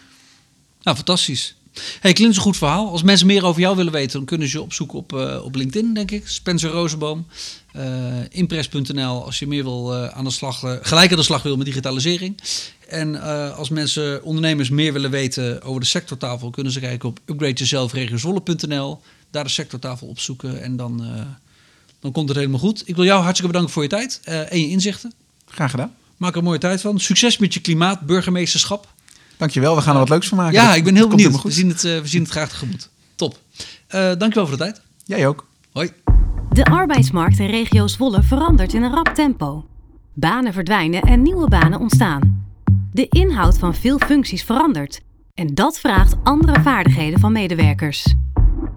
Nou, 0.83 0.95
fantastisch. 0.95 1.55
Hey, 1.99 2.13
klinkt 2.13 2.35
een 2.35 2.41
goed 2.41 2.57
verhaal. 2.57 2.91
Als 2.91 3.03
mensen 3.03 3.27
meer 3.27 3.45
over 3.45 3.61
jou 3.61 3.75
willen 3.75 3.91
weten, 3.91 4.17
dan 4.17 4.25
kunnen 4.25 4.47
ze 4.47 4.57
je 4.57 4.63
opzoeken 4.63 4.97
op, 4.97 5.13
uh, 5.13 5.43
op 5.43 5.55
LinkedIn, 5.55 5.93
denk 5.93 6.11
ik. 6.11 6.27
Spencer 6.27 6.69
Rozenboom. 6.69 7.25
Uh, 7.75 7.83
Impress.nl 8.29 9.25
als 9.25 9.39
je 9.39 9.47
meer 9.47 9.63
wil 9.63 9.93
uh, 9.93 10.07
aan 10.07 10.23
de 10.23 10.31
slag, 10.31 10.59
gelijk 10.81 11.11
aan 11.11 11.17
de 11.17 11.23
slag 11.23 11.43
wil 11.43 11.57
met 11.57 11.65
digitalisering. 11.65 12.37
En 12.87 13.21
als 13.55 13.69
mensen, 13.69 14.23
ondernemers, 14.23 14.69
meer 14.69 14.93
willen 14.93 15.11
weten 15.11 15.61
over 15.61 15.81
de 15.81 15.87
sectortafel, 15.87 16.49
kunnen 16.49 16.71
ze 16.71 16.79
kijken 16.79 17.09
op 17.09 17.19
upgradejezelfregiozwolle.nl. 17.25 19.01
Daar 19.31 19.43
de 19.43 19.49
sectortafel 19.49 20.07
opzoeken 20.07 20.61
en 20.61 20.75
dan, 20.75 21.03
dan 21.99 22.11
komt 22.11 22.27
het 22.27 22.37
helemaal 22.37 22.59
goed. 22.59 22.83
Ik 22.85 22.95
wil 22.95 23.05
jou 23.05 23.21
hartstikke 23.21 23.51
bedanken 23.51 23.73
voor 23.73 23.83
je 23.83 23.89
tijd 23.89 24.19
en 24.23 24.59
je 24.59 24.69
inzichten. 24.69 25.13
Graag 25.45 25.71
gedaan. 25.71 25.95
Maak 26.17 26.31
er 26.31 26.37
een 26.37 26.43
mooie 26.43 26.59
tijd 26.59 26.81
van. 26.81 26.99
Succes 26.99 27.37
met 27.37 27.53
je 27.53 27.59
klimaatburgemeesterschap. 27.59 28.87
Dankjewel, 29.37 29.75
we 29.75 29.81
gaan 29.81 29.93
er 29.93 29.99
wat 29.99 30.09
leuks 30.09 30.27
van 30.27 30.37
maken. 30.37 30.53
Ja, 30.53 30.75
ik 30.75 30.83
ben 30.83 30.95
heel 30.95 31.07
benieuwd. 31.07 31.41
We 31.43 31.51
zien, 31.51 31.69
het, 31.69 31.83
uh, 31.83 31.99
we 31.99 32.07
zien 32.07 32.21
het 32.21 32.31
graag 32.31 32.49
tegemoet. 32.49 32.89
Top. 33.15 33.37
Uh, 33.95 34.01
dankjewel 34.17 34.47
voor 34.47 34.57
de 34.57 34.63
tijd. 34.63 34.81
Jij 35.05 35.27
ook. 35.27 35.47
Hoi. 35.71 35.91
De 36.49 36.65
arbeidsmarkt 36.65 37.39
in 37.39 37.49
regio 37.49 37.87
Zwolle 37.87 38.23
verandert 38.23 38.73
in 38.73 38.83
een 38.83 38.93
rap 38.93 39.07
tempo. 39.07 39.65
Banen 40.13 40.53
verdwijnen 40.53 41.01
en 41.01 41.21
nieuwe 41.21 41.47
banen 41.47 41.79
ontstaan. 41.79 42.45
De 42.91 43.07
inhoud 43.09 43.57
van 43.57 43.75
veel 43.75 43.99
functies 43.99 44.43
verandert. 44.43 45.01
En 45.33 45.55
dat 45.55 45.79
vraagt 45.79 46.15
andere 46.23 46.61
vaardigheden 46.61 47.19
van 47.19 47.31
medewerkers. 47.31 48.13